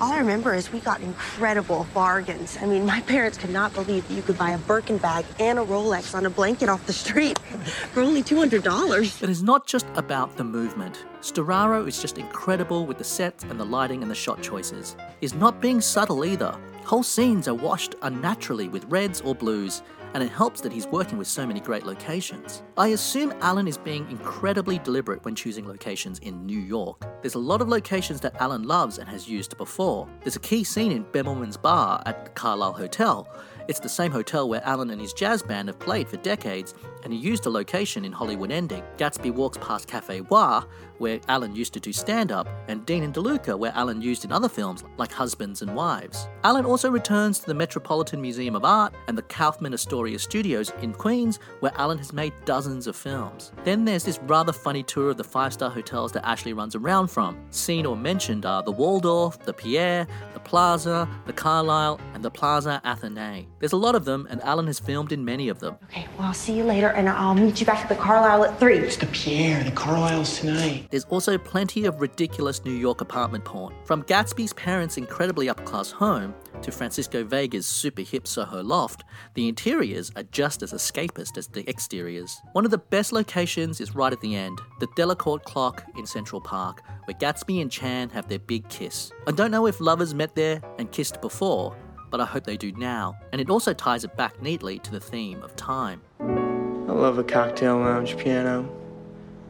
All 0.00 0.12
I 0.12 0.18
remember 0.18 0.54
is 0.54 0.72
we 0.72 0.80
got 0.80 1.00
incredible 1.00 1.86
bargains. 1.94 2.58
I 2.60 2.66
mean, 2.66 2.84
my 2.84 3.00
parents 3.02 3.38
could 3.38 3.50
not 3.50 3.72
believe 3.74 4.06
that 4.08 4.14
you 4.14 4.22
could 4.22 4.36
buy 4.38 4.50
a 4.50 4.58
Birkin 4.58 4.98
bag 4.98 5.24
and 5.38 5.58
a 5.58 5.62
Rolex 5.62 6.14
on 6.14 6.26
a 6.26 6.30
blanket 6.30 6.68
off 6.68 6.84
the 6.86 6.92
street 6.92 7.38
for 7.92 8.00
only 8.02 8.22
$200. 8.22 9.20
But 9.20 9.28
It 9.28 9.32
is 9.32 9.42
not 9.42 9.66
just 9.66 9.86
about 9.94 10.36
the 10.36 10.44
movement. 10.44 11.04
Storaro 11.20 11.86
is 11.86 12.00
just 12.00 12.18
incredible 12.18 12.86
with 12.86 12.98
the 12.98 13.04
sets 13.04 13.44
and 13.44 13.58
the 13.58 13.64
lighting 13.64 14.02
and 14.02 14.10
the 14.10 14.16
shot 14.16 14.42
choices. 14.42 14.96
He's 15.20 15.34
not 15.34 15.60
being 15.60 15.80
subtle 15.80 16.24
either. 16.24 16.56
Whole 16.84 17.02
scenes 17.02 17.48
are 17.48 17.54
washed 17.54 17.94
unnaturally 18.02 18.68
with 18.68 18.84
reds 18.86 19.20
or 19.20 19.34
blues, 19.34 19.82
and 20.14 20.22
it 20.22 20.30
helps 20.30 20.60
that 20.60 20.72
he's 20.72 20.86
working 20.86 21.18
with 21.18 21.26
so 21.26 21.46
many 21.46 21.60
great 21.60 21.84
locations. 21.84 22.62
I 22.76 22.88
assume 22.88 23.34
Allen 23.40 23.68
is 23.68 23.76
being 23.76 24.08
incredibly 24.10 24.78
deliberate 24.78 25.24
when 25.24 25.34
choosing 25.34 25.66
locations 25.66 26.20
in 26.20 26.46
New 26.46 26.60
York. 26.60 27.04
There's 27.20 27.34
a 27.34 27.40
lot 27.40 27.60
of 27.60 27.68
locations 27.68 28.20
that 28.20 28.40
Allen 28.40 28.62
loves 28.62 28.98
and 28.98 29.08
has 29.08 29.28
used 29.28 29.56
before. 29.58 30.08
There's 30.22 30.36
a 30.36 30.40
key 30.40 30.62
scene 30.64 30.92
in 30.92 31.04
Bemelmans 31.04 31.60
Bar 31.60 32.02
at 32.06 32.24
the 32.24 32.30
Carlyle 32.30 32.72
Hotel. 32.72 33.28
It's 33.66 33.80
the 33.80 33.88
same 33.88 34.12
hotel 34.12 34.48
where 34.48 34.62
Allen 34.64 34.90
and 34.90 35.00
his 35.00 35.12
jazz 35.12 35.42
band 35.42 35.68
have 35.68 35.78
played 35.78 36.08
for 36.08 36.18
decades, 36.18 36.74
and 37.02 37.12
he 37.12 37.18
used 37.18 37.46
a 37.46 37.50
location 37.50 38.04
in 38.04 38.12
Hollywood 38.12 38.52
Ending. 38.52 38.82
Gatsby 38.98 39.32
walks 39.32 39.58
past 39.58 39.88
Cafe 39.88 40.20
Wha, 40.22 40.64
where 41.04 41.20
Allen 41.28 41.54
used 41.54 41.74
to 41.74 41.80
do 41.80 41.92
stand 41.92 42.32
up, 42.32 42.48
and 42.66 42.86
Dean 42.86 43.02
and 43.02 43.12
DeLuca, 43.12 43.58
where 43.58 43.72
Allen 43.74 44.00
used 44.00 44.24
in 44.24 44.32
other 44.32 44.48
films 44.48 44.84
like 44.96 45.12
Husbands 45.12 45.60
and 45.60 45.76
Wives. 45.76 46.28
Allen 46.44 46.64
also 46.64 46.90
returns 46.90 47.38
to 47.40 47.46
the 47.46 47.52
Metropolitan 47.52 48.22
Museum 48.22 48.56
of 48.56 48.64
Art 48.64 48.94
and 49.06 49.18
the 49.18 49.22
Kaufman 49.22 49.74
Astoria 49.74 50.18
Studios 50.18 50.72
in 50.80 50.94
Queens, 50.94 51.40
where 51.60 51.72
Allen 51.76 51.98
has 51.98 52.14
made 52.14 52.32
dozens 52.46 52.86
of 52.86 52.96
films. 52.96 53.52
Then 53.64 53.84
there's 53.84 54.04
this 54.04 54.18
rather 54.22 54.52
funny 54.54 54.82
tour 54.82 55.10
of 55.10 55.18
the 55.18 55.24
five 55.24 55.52
star 55.52 55.68
hotels 55.68 56.10
that 56.12 56.24
Ashleigh 56.24 56.56
runs 56.56 56.74
around 56.74 57.08
from. 57.08 57.36
Seen 57.50 57.84
or 57.84 57.98
mentioned 57.98 58.46
are 58.46 58.62
the 58.62 58.72
Waldorf, 58.72 59.38
the 59.40 59.52
Pierre, 59.52 60.06
the 60.32 60.40
Plaza, 60.40 61.06
the 61.26 61.34
Carlyle, 61.34 62.00
and 62.14 62.24
the 62.24 62.30
Plaza 62.30 62.80
Athénée. 62.82 63.44
There's 63.58 63.72
a 63.72 63.76
lot 63.76 63.94
of 63.94 64.06
them, 64.06 64.26
and 64.30 64.42
Allen 64.42 64.68
has 64.68 64.78
filmed 64.78 65.12
in 65.12 65.22
many 65.22 65.50
of 65.50 65.60
them. 65.60 65.76
Okay, 65.90 66.08
well, 66.16 66.28
I'll 66.28 66.34
see 66.34 66.56
you 66.56 66.64
later, 66.64 66.88
and 66.88 67.10
I'll 67.10 67.34
meet 67.34 67.60
you 67.60 67.66
back 67.66 67.82
at 67.82 67.90
the 67.90 67.94
Carlyle 67.94 68.44
at 68.44 68.58
3. 68.58 68.78
It's 68.78 68.96
the 68.96 69.06
Pierre, 69.06 69.62
the 69.62 69.70
Carlyle's 69.72 70.38
tonight. 70.38 70.86
There's 70.94 71.06
also 71.06 71.36
plenty 71.36 71.86
of 71.86 72.00
ridiculous 72.00 72.64
New 72.64 72.70
York 72.70 73.00
apartment 73.00 73.44
porn. 73.44 73.74
From 73.84 74.04
Gatsby's 74.04 74.52
parents' 74.52 74.96
incredibly 74.96 75.48
upper 75.48 75.64
class 75.64 75.90
home 75.90 76.36
to 76.62 76.70
Francisco 76.70 77.24
Vega's 77.24 77.66
super 77.66 78.02
hip 78.02 78.28
Soho 78.28 78.62
loft, 78.62 79.02
the 79.34 79.48
interiors 79.48 80.12
are 80.14 80.22
just 80.22 80.62
as 80.62 80.72
escapist 80.72 81.36
as 81.36 81.48
the 81.48 81.68
exteriors. 81.68 82.40
One 82.52 82.64
of 82.64 82.70
the 82.70 82.78
best 82.78 83.12
locations 83.12 83.80
is 83.80 83.96
right 83.96 84.12
at 84.12 84.20
the 84.20 84.36
end, 84.36 84.60
the 84.78 84.86
Delacorte 84.86 85.42
clock 85.42 85.82
in 85.98 86.06
Central 86.06 86.40
Park, 86.40 86.80
where 87.06 87.18
Gatsby 87.18 87.60
and 87.60 87.72
Chan 87.72 88.10
have 88.10 88.28
their 88.28 88.38
big 88.38 88.68
kiss. 88.68 89.10
I 89.26 89.32
don't 89.32 89.50
know 89.50 89.66
if 89.66 89.80
lovers 89.80 90.14
met 90.14 90.36
there 90.36 90.62
and 90.78 90.92
kissed 90.92 91.20
before, 91.20 91.76
but 92.12 92.20
I 92.20 92.24
hope 92.24 92.44
they 92.44 92.56
do 92.56 92.70
now, 92.70 93.16
and 93.32 93.40
it 93.40 93.50
also 93.50 93.74
ties 93.74 94.04
it 94.04 94.16
back 94.16 94.40
neatly 94.40 94.78
to 94.78 94.92
the 94.92 95.00
theme 95.00 95.42
of 95.42 95.56
time. 95.56 96.02
I 96.20 96.92
love 96.92 97.18
a 97.18 97.24
cocktail 97.24 97.78
lounge 97.78 98.16
piano. 98.16 98.83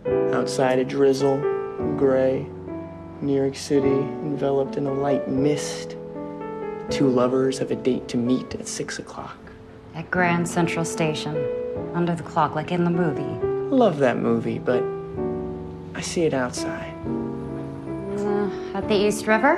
Outside 0.07 0.79
a 0.79 0.85
drizzle, 0.85 1.38
gray. 1.97 2.47
New 3.21 3.35
York 3.35 3.57
City 3.57 3.88
enveloped 3.88 4.77
in 4.77 4.87
a 4.87 4.93
light 4.93 5.29
mist. 5.29 5.97
Two 6.90 7.09
lovers 7.09 7.59
have 7.59 7.71
a 7.71 7.77
date 7.77 8.09
to 8.09 8.17
meet 8.19 8.55
at 8.55 8.69
six 8.69 8.99
o'clock. 8.99 9.38
At 9.95 10.11
Grand 10.11 10.47
Central 10.47 10.85
Station, 10.85 11.37
under 11.95 12.14
the 12.14 12.23
clock, 12.23 12.55
like 12.55 12.73
in 12.73 12.85
the 12.85 12.90
movie. 12.90 13.23
I 13.23 13.77
love 13.77 13.99
that 13.99 14.19
movie, 14.19 14.59
but 14.59 14.83
I 15.95 16.03
see 16.03 16.25
it 16.25 16.35
outside. 16.35 16.93
Uh, 18.19 18.51
at 18.75 18.87
the 18.88 18.95
East 18.95 19.27
River, 19.27 19.57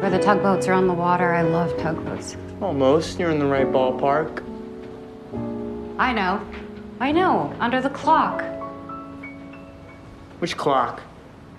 where 0.00 0.10
the 0.10 0.18
tugboats 0.18 0.66
are 0.66 0.72
on 0.74 0.86
the 0.86 0.92
water. 0.92 1.32
I 1.32 1.42
love 1.42 1.74
tugboats. 1.78 2.36
Almost. 2.60 3.18
You're 3.18 3.30
in 3.30 3.38
the 3.38 3.46
right 3.46 3.66
ballpark. 3.66 4.42
I 5.98 6.12
know. 6.12 6.44
I 7.00 7.12
know. 7.12 7.54
Under 7.60 7.80
the 7.80 7.90
clock. 7.90 8.42
Which 10.42 10.56
clock? 10.56 11.00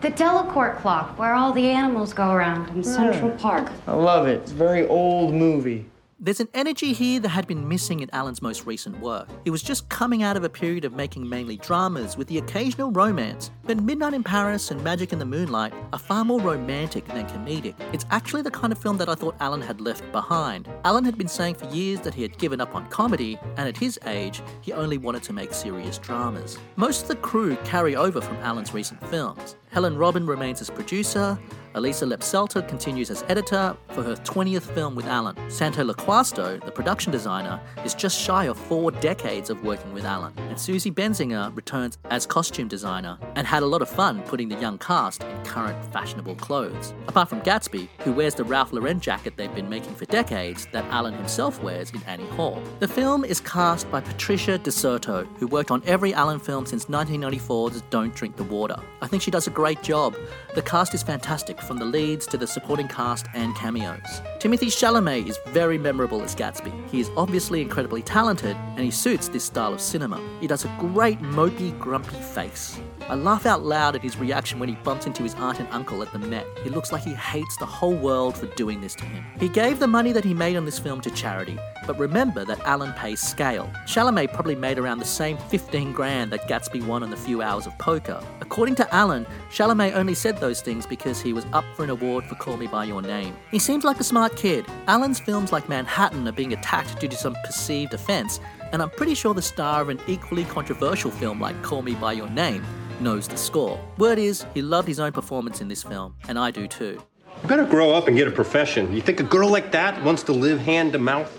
The 0.02 0.10
Delacorte 0.10 0.82
clock, 0.82 1.18
where 1.18 1.34
all 1.36 1.54
the 1.54 1.70
animals 1.70 2.12
go 2.12 2.32
around 2.32 2.68
in 2.76 2.84
Central 2.84 3.32
Park. 3.32 3.72
I 3.88 3.94
love 3.94 4.28
it. 4.28 4.42
It's 4.42 4.52
a 4.52 4.56
very 4.56 4.86
old 4.86 5.34
movie. 5.34 5.86
There's 6.24 6.40
an 6.40 6.48
energy 6.54 6.94
here 6.94 7.20
that 7.20 7.28
had 7.28 7.48
been 7.48 7.68
missing 7.68 8.00
in 8.00 8.10
Allen's 8.14 8.42
most 8.42 8.66
recent 8.66 8.98
work. 9.02 9.28
He 9.44 9.50
was 9.50 9.62
just 9.62 9.90
coming 9.90 10.24
out 10.24 10.38
of 10.38 10.46
a 10.46 10.50
period 10.50 10.86
of 10.86 10.94
making 10.94 11.28
mainly 11.28 11.58
dramas 11.58 12.16
with 12.16 12.30
the 12.30 12.38
occasional 12.38 12.94
romance, 12.94 13.52
but 13.64 13.84
Midnight 13.84 14.14
in 14.14 14.24
Paris 14.24 14.72
and 14.72 14.82
Magic 14.82 15.12
in 15.12 15.20
the 15.20 15.26
Moonlight 15.26 15.74
are 15.92 16.00
far 16.00 16.24
more 16.24 16.40
romantic 16.40 17.06
than 17.08 17.26
comedic. 17.26 17.76
It's 17.92 18.06
actually 18.10 18.42
the 18.42 18.52
kind 18.52 18.72
of 18.72 18.80
film 18.80 18.98
that 19.00 19.10
I 19.10 19.16
thought 19.16 19.36
Allen 19.42 19.60
had 19.60 19.82
left 19.82 20.10
behind. 20.14 20.70
Allen 20.86 21.04
had 21.04 21.18
been 21.18 21.28
saying 21.28 21.56
for 21.56 21.68
years 21.76 22.00
that 22.00 22.14
he 22.14 22.22
had 22.22 22.38
given 22.38 22.62
up 22.62 22.74
on 22.74 22.88
comedy, 22.88 23.38
and 23.58 23.68
at 23.68 23.76
his 23.76 24.00
age, 24.06 24.42
he 24.62 24.72
only 24.72 24.98
wanted 24.98 25.24
to 25.24 25.34
make 25.34 25.54
serious 25.54 25.98
dramas. 25.98 26.58
Most 26.78 27.02
of 27.02 27.08
the 27.10 27.18
crew 27.18 27.58
carry 27.66 27.98
over 27.98 28.22
from 28.22 28.38
Allen's 28.38 28.74
recent 28.74 29.06
films. 29.10 29.58
Helen 29.74 29.98
Robin 29.98 30.28
remains 30.28 30.62
as 30.62 30.70
producer, 30.70 31.36
Alisa 31.76 32.08
Lepselter 32.08 32.66
continues 32.68 33.10
as 33.10 33.24
editor 33.30 33.76
for 33.90 34.04
her 34.04 34.14
20th 34.18 34.62
film 34.62 34.94
with 34.94 35.08
Allen. 35.08 35.36
Santo 35.50 35.84
Loquasto, 35.84 36.64
the 36.64 36.72
production 36.72 37.12
designer, 37.12 37.60
is 37.84 37.96
just 37.96 38.20
shy 38.20 38.46
of 38.46 38.58
four 38.58 38.92
decades 38.92 39.50
of 39.50 39.64
working 39.64 39.92
with 39.92 40.06
Allen. 40.06 40.34
And 40.38 40.60
Suzy 40.60 40.92
Benzinger 40.92 41.56
returns 41.56 41.98
as 42.12 42.28
costume 42.28 42.68
designer 42.68 43.18
and 43.36 43.48
had 43.48 43.64
a 43.64 43.66
lot 43.66 43.82
of 43.82 43.90
fun 43.90 44.22
putting 44.24 44.50
the 44.50 44.56
young 44.62 44.78
cast 44.78 45.24
in 45.24 45.44
current 45.46 45.84
fashionable 45.92 46.36
clothes. 46.36 46.94
Apart 47.08 47.30
from 47.30 47.42
Gatsby, 47.42 47.88
who 48.02 48.12
wears 48.12 48.36
the 48.36 48.44
Ralph 48.44 48.72
Lauren 48.72 49.00
jacket 49.00 49.36
they've 49.36 49.56
been 49.56 49.70
making 49.70 49.96
for 49.96 50.06
decades 50.06 50.68
that 50.74 50.86
Allen 50.92 51.16
himself 51.16 51.64
wears 51.64 51.90
in 51.90 52.04
Annie 52.04 52.28
Hall. 52.28 52.62
The 52.82 52.88
film 52.88 53.26
is 53.26 53.42
cast 53.42 53.90
by 53.90 54.02
Patricia 54.02 54.60
DiCerto, 54.60 55.28
who 55.38 55.48
worked 55.48 55.72
on 55.72 55.82
every 55.88 56.14
Allen 56.14 56.40
film 56.40 56.68
since 56.68 56.86
1994's 56.86 57.82
Don't 57.90 58.14
Drink 58.14 58.36
the 58.36 58.44
Water. 58.44 58.80
I 59.02 59.08
think 59.08 59.24
she 59.24 59.32
does 59.32 59.48
a 59.48 59.50
great 59.50 59.63
job. 59.82 60.18
The 60.54 60.62
cast 60.62 60.94
is 60.94 61.02
fantastic 61.02 61.60
from 61.60 61.78
the 61.78 61.86
leads 61.86 62.28
to 62.28 62.38
the 62.38 62.46
supporting 62.46 62.88
cast 62.88 63.26
and 63.34 63.56
cameos. 63.56 64.22
Timothée 64.38 64.68
Chalamet 64.68 65.28
is 65.28 65.40
very 65.48 65.80
memorable 65.80 66.22
as 66.22 66.36
Gatsby. 66.36 66.72
He 66.90 67.00
is 67.00 67.10
obviously 67.18 67.60
incredibly 67.60 68.04
talented 68.04 68.56
and 68.76 68.82
he 68.82 68.92
suits 68.92 69.30
this 69.30 69.46
style 69.46 69.74
of 69.74 69.82
cinema. 69.82 70.22
He 70.40 70.46
does 70.46 70.64
a 70.64 70.76
great 70.80 71.20
mopey, 71.22 71.78
grumpy 71.80 72.18
face. 72.18 72.80
I 73.10 73.16
laugh 73.16 73.48
out 73.48 73.64
loud 73.64 73.96
at 73.96 74.04
his 74.04 74.18
reaction 74.18 74.60
when 74.60 74.70
he 74.70 74.76
bumps 74.76 75.08
into 75.08 75.24
his 75.24 75.34
aunt 75.36 75.60
and 75.60 75.68
uncle 75.72 76.04
at 76.04 76.12
the 76.14 76.20
Met. 76.20 76.46
He 76.64 76.70
looks 76.70 76.92
like 76.92 77.04
he 77.04 77.16
hates 77.16 77.58
the 77.58 77.66
whole 77.66 77.96
world 77.96 78.38
for 78.38 78.46
doing 78.56 78.80
this 78.80 78.94
to 78.96 79.06
him. 79.06 79.26
He 79.40 79.50
gave 79.50 79.80
the 79.80 79.88
money 79.88 80.12
that 80.12 80.24
he 80.24 80.36
made 80.36 80.56
on 80.56 80.66
this 80.66 80.80
film 80.80 81.02
to 81.02 81.12
charity, 81.12 81.58
but 81.86 82.00
remember 82.00 82.46
that 82.46 82.62
Allen 82.62 82.94
pays 82.94 83.20
scale. 83.20 83.70
Chalamet 83.88 84.34
probably 84.34 84.56
made 84.56 84.78
around 84.78 85.00
the 85.00 85.06
same 85.06 85.38
15 85.38 85.92
grand 85.92 86.32
that 86.32 86.48
Gatsby 86.48 86.86
won 86.86 87.04
on 87.04 87.10
the 87.10 87.18
few 87.18 87.42
hours 87.42 87.66
of 87.66 87.78
poker. 87.78 88.24
According 88.40 88.76
to 88.76 88.96
Allen, 88.96 89.26
Chalamet 89.52 89.96
only 89.96 90.14
said 90.14 90.38
those 90.44 90.60
things 90.60 90.86
because 90.86 91.22
he 91.22 91.32
was 91.32 91.46
up 91.54 91.64
for 91.74 91.86
an 91.86 91.90
award 91.90 92.26
for 92.26 92.36
Call 92.36 92.58
Me 92.58 92.68
By 92.68 92.84
Your 92.84 93.02
Name. 93.02 93.34
He 93.50 93.60
seems 93.60 93.86
like 93.86 94.02
a 94.02 94.04
smart 94.04 94.36
kid. 94.36 94.66
Allen's 94.88 95.18
films 95.18 95.54
like 95.54 95.70
Manhattan 95.70 96.28
are 96.28 96.34
being 96.34 96.52
attacked 96.52 97.00
due 97.00 97.08
to 97.08 97.16
some 97.16 97.34
perceived 97.46 97.94
offense, 97.94 98.42
and 98.74 98.82
I'm 98.82 98.90
pretty 98.90 99.16
sure 99.16 99.34
the 99.34 99.42
star 99.42 99.82
of 99.82 99.88
an 99.88 100.02
equally 100.06 100.44
controversial 100.44 101.12
film 101.12 101.40
like 101.40 101.64
Call 101.64 101.82
Me 101.82 101.96
By 101.96 102.12
Your 102.12 102.30
Name 102.30 102.62
knows 103.00 103.26
the 103.26 103.38
score. 103.38 103.80
Word 103.98 104.20
is, 104.20 104.46
he 104.54 104.62
loved 104.62 104.90
his 104.90 105.00
own 105.00 105.14
performance 105.14 105.62
in 105.62 105.70
this 105.70 105.82
film, 105.82 106.14
and 106.28 106.38
I 106.38 106.52
do 106.52 106.68
too. 106.68 107.02
You 107.42 107.48
better 107.48 107.66
grow 107.66 107.94
up 107.94 108.10
and 108.10 108.18
get 108.18 108.28
a 108.28 108.32
profession. 108.32 108.92
You 108.92 109.00
think 109.00 109.22
a 109.22 109.24
girl 109.24 109.48
like 109.50 109.72
that 109.72 110.04
wants 110.04 110.24
to 110.24 110.34
live 110.34 110.60
hand 110.60 110.92
to 110.92 111.00
mouth? 111.00 111.32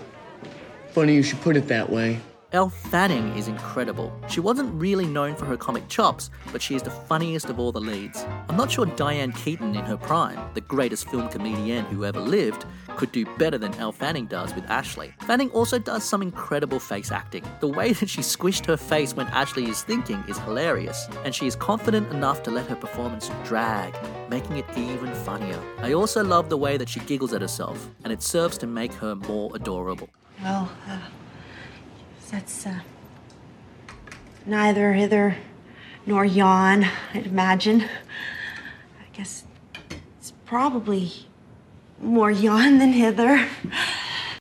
Funny 0.92 1.14
you 1.14 1.22
should 1.22 1.42
put 1.42 1.58
it 1.58 1.68
that 1.68 1.90
way. 1.90 2.20
Elle 2.54 2.68
Fanning 2.68 3.36
is 3.36 3.48
incredible. 3.48 4.12
She 4.28 4.38
wasn't 4.38 4.80
really 4.80 5.06
known 5.06 5.34
for 5.34 5.44
her 5.44 5.56
comic 5.56 5.88
chops, 5.88 6.30
but 6.52 6.62
she 6.62 6.76
is 6.76 6.82
the 6.82 6.90
funniest 6.90 7.50
of 7.50 7.58
all 7.58 7.72
the 7.72 7.80
leads. 7.80 8.24
I'm 8.48 8.56
not 8.56 8.70
sure 8.70 8.86
Diane 8.86 9.32
Keaton 9.32 9.74
in 9.74 9.84
her 9.84 9.96
prime, 9.96 10.38
the 10.54 10.60
greatest 10.60 11.10
film 11.10 11.28
comedian 11.28 11.84
who 11.86 12.04
ever 12.04 12.20
lived, 12.20 12.64
could 12.96 13.10
do 13.10 13.26
better 13.38 13.58
than 13.58 13.74
Elle 13.74 13.90
Fanning 13.90 14.26
does 14.26 14.54
with 14.54 14.62
Ashleigh. 14.66 15.20
Fanning 15.22 15.50
also 15.50 15.80
does 15.80 16.04
some 16.04 16.22
incredible 16.22 16.78
face 16.78 17.10
acting. 17.10 17.42
The 17.58 17.66
way 17.66 17.92
that 17.92 18.08
she 18.08 18.20
squished 18.20 18.66
her 18.66 18.76
face 18.76 19.16
when 19.16 19.26
Ashleigh 19.32 19.68
is 19.68 19.82
thinking 19.82 20.22
is 20.28 20.38
hilarious, 20.38 21.08
and 21.24 21.34
she 21.34 21.48
is 21.48 21.56
confident 21.56 22.12
enough 22.12 22.44
to 22.44 22.52
let 22.52 22.68
her 22.68 22.76
performance 22.76 23.32
drag, 23.42 23.92
making 24.30 24.58
it 24.58 24.66
even 24.76 25.12
funnier. 25.12 25.60
I 25.78 25.94
also 25.94 26.22
love 26.22 26.50
the 26.50 26.56
way 26.56 26.76
that 26.76 26.88
she 26.88 27.00
giggles 27.00 27.32
at 27.32 27.42
herself, 27.42 27.90
and 28.04 28.12
it 28.12 28.22
serves 28.22 28.56
to 28.58 28.68
make 28.68 28.92
her 28.92 29.16
more 29.16 29.50
adorable. 29.56 30.08
Well, 30.40 30.70
uh, 30.88 30.98
that's 32.34 32.66
uh, 32.66 32.80
neither 34.44 34.92
hither 34.94 35.36
nor 36.04 36.24
yon, 36.24 36.84
I'd 37.14 37.26
imagine. 37.26 37.82
I 37.82 39.16
guess 39.16 39.44
it's 40.18 40.32
probably 40.44 41.28
more 42.00 42.32
yon 42.32 42.78
than 42.78 42.92
hither. 42.92 43.46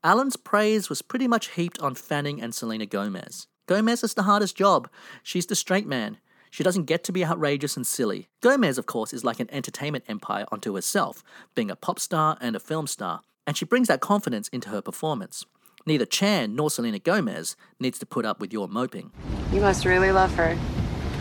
Allen's 0.03 0.37
praise 0.37 0.89
was 0.89 1.03
pretty 1.03 1.27
much 1.27 1.51
heaped 1.51 1.79
on 1.81 1.93
Fanning 1.93 2.41
and 2.41 2.55
Selena 2.55 2.87
Gomez. 2.87 3.45
Gomez 3.67 4.01
has 4.01 4.15
the 4.15 4.23
hardest 4.23 4.57
job. 4.57 4.89
She's 5.21 5.45
the 5.45 5.55
straight 5.55 5.85
man. 5.85 6.17
She 6.49 6.63
doesn't 6.63 6.85
get 6.85 7.03
to 7.03 7.11
be 7.11 7.23
outrageous 7.23 7.77
and 7.77 7.85
silly. 7.85 8.27
Gomez, 8.41 8.79
of 8.79 8.87
course, 8.87 9.13
is 9.13 9.23
like 9.23 9.39
an 9.39 9.53
entertainment 9.53 10.05
empire 10.07 10.47
unto 10.51 10.73
herself, 10.73 11.23
being 11.53 11.69
a 11.69 11.75
pop 11.75 11.99
star 11.99 12.37
and 12.41 12.55
a 12.55 12.59
film 12.59 12.87
star, 12.87 13.21
and 13.45 13.55
she 13.55 13.65
brings 13.65 13.87
that 13.87 14.01
confidence 14.01 14.47
into 14.47 14.69
her 14.69 14.81
performance. 14.81 15.45
Neither 15.85 16.05
Chan 16.05 16.55
nor 16.55 16.71
Selena 16.71 16.99
Gomez 16.99 17.55
needs 17.79 17.99
to 17.99 18.05
put 18.05 18.25
up 18.25 18.39
with 18.39 18.53
your 18.53 18.67
moping. 18.67 19.11
You 19.51 19.61
must 19.61 19.85
really 19.85 20.11
love 20.11 20.33
her. 20.35 20.57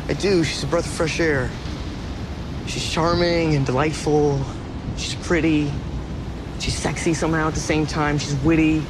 I 0.08 0.14
do. 0.14 0.44
She's 0.44 0.62
a 0.62 0.66
breath 0.66 0.86
of 0.86 0.92
fresh 0.92 1.18
air. 1.20 1.50
She's 2.66 2.88
charming 2.88 3.54
and 3.54 3.66
delightful. 3.66 4.40
She's 4.96 5.14
pretty. 5.26 5.72
She's 6.60 6.76
sexy 6.76 7.12
somehow 7.12 7.48
at 7.48 7.54
the 7.54 7.60
same 7.60 7.86
time. 7.86 8.18
She's 8.18 8.34
witty. 8.36 8.82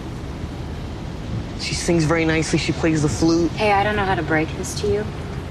She 1.60 1.74
sings 1.74 2.04
very 2.04 2.24
nicely. 2.24 2.58
She 2.58 2.72
plays 2.72 3.02
the 3.02 3.08
flute. 3.08 3.50
Hey, 3.52 3.72
I 3.72 3.82
don't 3.82 3.96
know 3.96 4.04
how 4.04 4.14
to 4.14 4.22
break 4.22 4.48
this 4.56 4.78
to 4.82 4.92
you, 4.92 5.06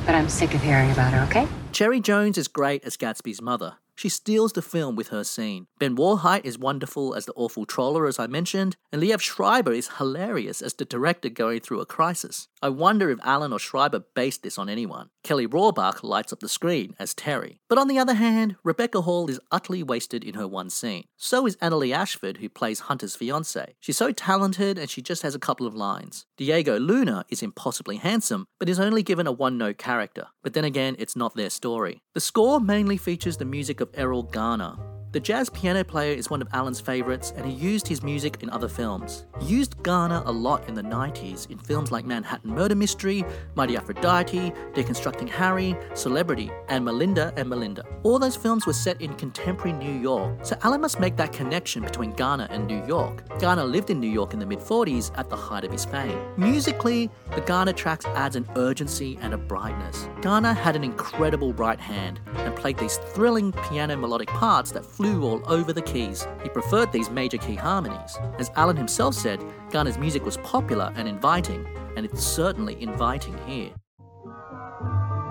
but 0.05 0.13
I'm 0.13 0.29
sick 0.29 0.53
of 0.53 0.61
hearing 0.61 0.91
about 0.91 1.13
her, 1.13 1.21
okay? 1.29 1.47
Cherry 1.71 1.99
Jones 1.99 2.37
is 2.37 2.47
great 2.47 2.83
as 2.83 2.97
Gatsby's 2.97 3.41
mother. 3.41 3.77
She 3.95 4.09
steals 4.09 4.53
the 4.53 4.61
film 4.61 4.95
with 4.95 5.09
her 5.09 5.23
scene. 5.23 5.67
Ben 5.79 5.95
Warheit 5.95 6.45
is 6.45 6.57
wonderful 6.57 7.13
as 7.13 7.25
the 7.25 7.33
awful 7.33 7.65
troller, 7.65 8.07
as 8.07 8.19
I 8.19 8.27
mentioned, 8.27 8.77
and 8.91 9.01
Liev 9.01 9.21
Schreiber 9.21 9.73
is 9.73 9.97
hilarious 9.97 10.61
as 10.61 10.73
the 10.73 10.85
director 10.85 11.29
going 11.29 11.59
through 11.59 11.81
a 11.81 11.85
crisis. 11.85 12.47
I 12.61 12.69
wonder 12.69 13.09
if 13.09 13.19
Allen 13.23 13.53
or 13.53 13.59
Schreiber 13.59 14.03
based 14.15 14.43
this 14.43 14.57
on 14.57 14.69
anyone. 14.69 15.09
Kelly 15.23 15.47
Rohrbach 15.47 16.03
lights 16.03 16.33
up 16.33 16.39
the 16.39 16.49
screen 16.49 16.95
as 16.99 17.13
Terry. 17.13 17.59
But 17.69 17.77
on 17.77 17.87
the 17.87 17.99
other 17.99 18.13
hand, 18.13 18.55
Rebecca 18.63 19.01
Hall 19.01 19.29
is 19.29 19.39
utterly 19.51 19.83
wasted 19.83 20.23
in 20.23 20.35
her 20.35 20.47
one 20.47 20.69
scene. 20.69 21.05
So 21.17 21.45
is 21.45 21.57
Annaleigh 21.57 21.93
Ashford, 21.93 22.37
who 22.37 22.49
plays 22.49 22.81
Hunter's 22.81 23.15
fiance. 23.15 23.75
She's 23.79 23.97
so 23.97 24.11
talented 24.11 24.77
and 24.77 24.89
she 24.89 25.01
just 25.01 25.21
has 25.21 25.35
a 25.35 25.39
couple 25.39 25.67
of 25.67 25.75
lines. 25.75 26.25
Diego 26.37 26.79
Luna 26.79 27.25
is 27.29 27.43
impossibly 27.43 27.97
handsome, 27.97 28.45
but 28.59 28.69
is 28.69 28.79
only 28.79 29.03
given 29.03 29.27
a 29.27 29.31
one 29.31 29.57
note 29.57 29.77
character. 29.77 30.27
But 30.43 30.53
then 30.53 30.65
again, 30.65 30.95
it's 30.99 31.15
not 31.15 31.35
their 31.35 31.49
story. 31.49 32.01
The 32.13 32.19
score 32.19 32.59
mainly 32.59 32.97
features 32.97 33.37
the 33.37 33.45
music 33.45 33.79
of 33.79 33.89
Erroll 33.93 34.29
Garner. 34.29 34.90
The 35.11 35.19
jazz 35.19 35.49
piano 35.49 35.83
player 35.83 36.13
is 36.13 36.29
one 36.29 36.41
of 36.41 36.47
Allen's 36.53 36.79
favourites, 36.79 37.33
and 37.35 37.45
he 37.45 37.51
used 37.51 37.85
his 37.85 38.01
music 38.01 38.41
in 38.41 38.49
other 38.49 38.69
films. 38.69 39.25
He 39.41 39.47
used 39.47 39.83
Garner 39.83 40.23
a 40.25 40.31
lot 40.31 40.69
in 40.69 40.73
the 40.73 40.81
90s 40.81 41.51
in 41.51 41.57
films 41.57 41.91
like 41.91 42.05
Manhattan 42.05 42.49
Murder 42.49 42.75
Mystery, 42.75 43.25
Mighty 43.55 43.75
Aphrodite, 43.75 44.53
Deconstructing 44.73 45.27
Harry, 45.27 45.75
Celebrity, 45.95 46.49
and 46.69 46.85
Melinda 46.85 47.33
and 47.35 47.49
Melinda. 47.49 47.83
All 48.03 48.19
those 48.19 48.37
films 48.37 48.65
were 48.65 48.71
set 48.71 49.01
in 49.01 49.13
contemporary 49.15 49.73
New 49.73 49.99
York, 49.99 50.45
so 50.45 50.55
Allen 50.61 50.79
must 50.79 51.01
make 51.01 51.17
that 51.17 51.33
connection 51.33 51.83
between 51.83 52.11
Garner 52.11 52.47
and 52.49 52.65
New 52.65 52.81
York. 52.85 53.37
Garner 53.37 53.65
lived 53.65 53.89
in 53.89 53.99
New 53.99 54.09
York 54.09 54.31
in 54.31 54.39
the 54.39 54.45
mid 54.45 54.59
40s 54.59 55.11
at 55.17 55.29
the 55.29 55.35
height 55.35 55.65
of 55.65 55.73
his 55.73 55.83
fame. 55.83 56.17
Musically, 56.37 57.09
the 57.35 57.41
Garner 57.41 57.73
tracks 57.73 58.05
adds 58.05 58.37
an 58.37 58.47
urgency 58.55 59.19
and 59.19 59.33
a 59.33 59.37
brightness. 59.37 60.07
Garner 60.21 60.53
had 60.53 60.77
an 60.77 60.85
incredible 60.85 61.51
right 61.55 61.81
hand 61.81 62.21
and 62.37 62.55
played 62.55 62.77
these 62.77 62.95
thrilling 62.95 63.51
piano 63.51 63.97
melodic 63.97 64.29
parts 64.29 64.71
that 64.71 64.85
flew 65.01 65.23
all 65.23 65.41
over 65.47 65.73
the 65.73 65.81
keys. 65.81 66.27
He 66.43 66.49
preferred 66.49 66.91
these 66.91 67.09
major 67.09 67.39
key 67.39 67.55
harmonies. 67.55 68.19
As 68.37 68.51
Allen 68.55 68.77
himself 68.77 69.15
said, 69.15 69.43
Garner's 69.71 69.97
music 69.97 70.23
was 70.23 70.37
popular 70.37 70.93
and 70.95 71.07
inviting, 71.07 71.65
and 71.97 72.05
it's 72.05 72.23
certainly 72.23 72.79
inviting 72.79 73.35
here. 73.47 73.71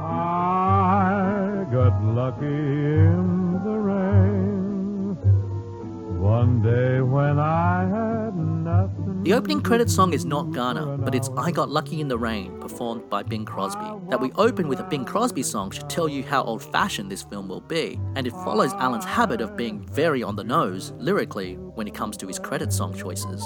I 0.02 1.64
got 1.70 2.02
lucky 2.02 2.46
in 2.46 3.61
the 3.64 3.78
rain 3.78 5.14
one 6.20 6.62
day 6.62 7.00
when 7.00 7.38
I 7.38 7.87
had. 7.88 8.09
The 9.22 9.35
opening 9.35 9.61
credit 9.61 9.90
song 9.90 10.14
is 10.14 10.24
not 10.24 10.50
Garner, 10.50 10.96
but 10.96 11.14
it's 11.14 11.28
I 11.37 11.50
Got 11.50 11.68
Lucky 11.68 12.00
in 12.00 12.09
the 12.09 12.16
Rain, 12.16 12.59
performed 12.59 13.11
by 13.11 13.22
Bing 13.22 13.44
Crosby. 13.44 13.85
That 14.09 14.18
we 14.18 14.33
open 14.33 14.66
with 14.66 14.80
a 14.80 14.85
Bing 14.85 15.04
Crosby 15.04 15.42
song 15.42 15.70
should 15.70 15.90
tell 15.90 16.09
you 16.09 16.22
how 16.22 16.42
old 16.42 16.62
fashioned 16.62 17.11
this 17.12 17.22
film 17.22 17.46
will 17.46 17.61
be, 17.61 18.00
and 18.14 18.26
it 18.26 18.33
follows 18.33 18.72
Allen's 18.72 19.04
habit 19.04 19.42
of 19.42 19.59
being 19.59 19.87
very 19.92 20.22
on 20.22 20.37
the 20.37 20.44
nose, 20.44 20.94
lyrically, 20.96 21.56
when 21.56 21.87
it 21.87 21.92
comes 21.92 22.16
to 22.16 22.26
his 22.26 22.38
credit 22.38 22.72
song 22.72 22.94
choices. 22.96 23.42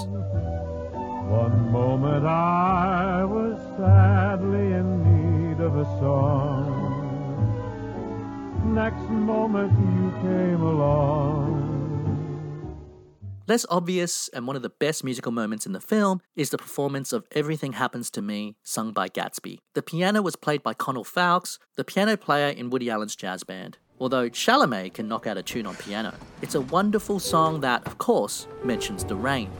One 1.27 1.69
moment 1.73 2.25
I 2.25 3.25
was 3.25 3.59
sadly 3.77 4.71
in 4.71 5.49
need 5.49 5.59
of 5.59 5.75
a 5.75 5.83
song. 5.99 6.93
Next 8.73 9.09
moment 9.09 9.73
you 9.73 10.11
came. 10.21 10.54
Less 13.47 13.65
obvious 13.69 14.27
and 14.29 14.47
one 14.47 14.55
of 14.55 14.63
the 14.63 14.71
best 14.71 15.03
musical 15.03 15.31
moments 15.31 15.67
in 15.67 15.73
the 15.73 15.79
film 15.79 16.19
is 16.35 16.49
the 16.49 16.57
performance 16.57 17.13
of 17.13 17.27
Everything 17.33 17.73
Happens 17.73 18.09
to 18.11 18.21
Me, 18.21 18.55
sung 18.63 18.91
by 18.91 19.07
Gatsby. 19.07 19.59
The 19.75 19.83
piano 19.83 20.23
was 20.23 20.35
played 20.35 20.63
by 20.63 20.73
Conal 20.73 21.03
Fowkes, 21.03 21.59
the 21.75 21.83
piano 21.83 22.17
player 22.17 22.47
in 22.47 22.71
Woody 22.71 22.89
Allen's 22.89 23.15
jazz 23.15 23.43
band. 23.43 23.77
Although 23.99 24.31
Chalamet 24.31 24.95
can 24.95 25.07
knock 25.07 25.27
out 25.27 25.37
a 25.37 25.43
tune 25.43 25.67
on 25.67 25.75
piano, 25.75 26.15
it's 26.41 26.55
a 26.55 26.61
wonderful 26.61 27.19
song 27.19 27.59
that, 27.61 27.85
of 27.85 27.99
course, 27.99 28.47
mentions 28.63 29.03
the 29.03 29.15
rain. 29.15 29.51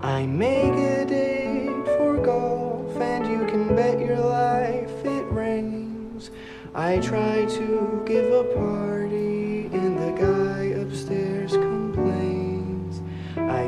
I 0.00 0.26
make 0.26 0.74
a 0.74 1.06
date 1.06 1.86
for 1.96 2.18
golf, 2.18 2.96
and 3.00 3.24
you 3.24 3.46
can 3.46 3.76
bet 3.76 4.00
your 4.00 4.18
life 4.18 4.90
it 5.04 5.30
rains. 5.30 6.32
I 6.74 6.98
try 6.98 7.44
to 7.44 8.02
give 8.04 8.32
a 8.32 8.44
party, 8.52 9.25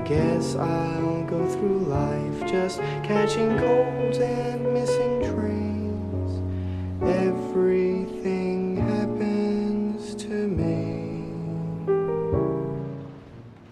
guess 0.08 0.56
I'll 0.56 1.22
go 1.24 1.46
through 1.46 1.80
life 1.80 2.40
just 2.50 2.78
catching 3.04 3.58
colds 3.58 4.16
and 4.16 4.72
missing 4.72 5.20
trains. 5.34 6.40
Everything 7.02 7.97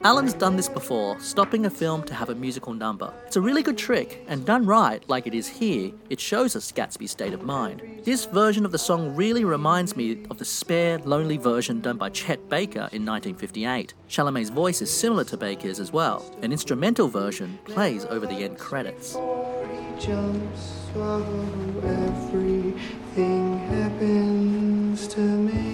Allen's 0.05 0.35
done 0.35 0.57
this 0.57 0.69
before, 0.69 1.19
stopping 1.19 1.67
a 1.67 1.71
film 1.71 2.03
to 2.05 2.15
have 2.15 2.29
a 2.29 2.35
musical 2.35 2.75
number. 2.75 3.13
It's 3.27 3.37
a 3.37 3.41
really 3.41 3.63
good 3.63 3.79
trick, 3.79 4.25
and 4.29 4.45
done 4.45 4.67
right, 4.67 5.03
like 5.09 5.27
it 5.27 5.35
is 5.35 5.49
here, 5.49 5.91
it 6.11 6.21
shows 6.21 6.55
us 6.55 6.71
Gatsby's 6.71 7.11
state 7.11 7.33
of 7.33 7.43
mind. 7.43 7.83
This 8.05 8.27
version 8.27 8.65
of 8.65 8.73
the 8.73 8.79
song 8.79 9.17
really 9.17 9.45
reminds 9.45 9.97
me 9.97 10.25
of 10.31 10.39
the 10.39 10.45
spare, 10.45 10.99
lonely 10.99 11.39
version 11.39 11.81
done 11.81 11.97
by 11.97 12.11
Chet 12.11 12.49
Baker 12.49 12.89
in 12.93 13.05
1958. 13.05 13.95
Chalamet's 14.09 14.51
voice 14.51 14.81
is 14.83 14.93
similar 14.93 15.25
to 15.25 15.37
Baker's 15.37 15.81
as 15.81 15.93
well. 15.93 16.25
An 16.43 16.53
instrumental 16.53 17.09
version 17.09 17.59
plays 17.65 18.05
over 18.05 18.27
the 18.27 18.45
end 18.45 18.59
credits. 18.59 19.17
Everything 22.37 23.59
happens 23.59 25.09
to 25.09 25.21
me. 25.21 25.66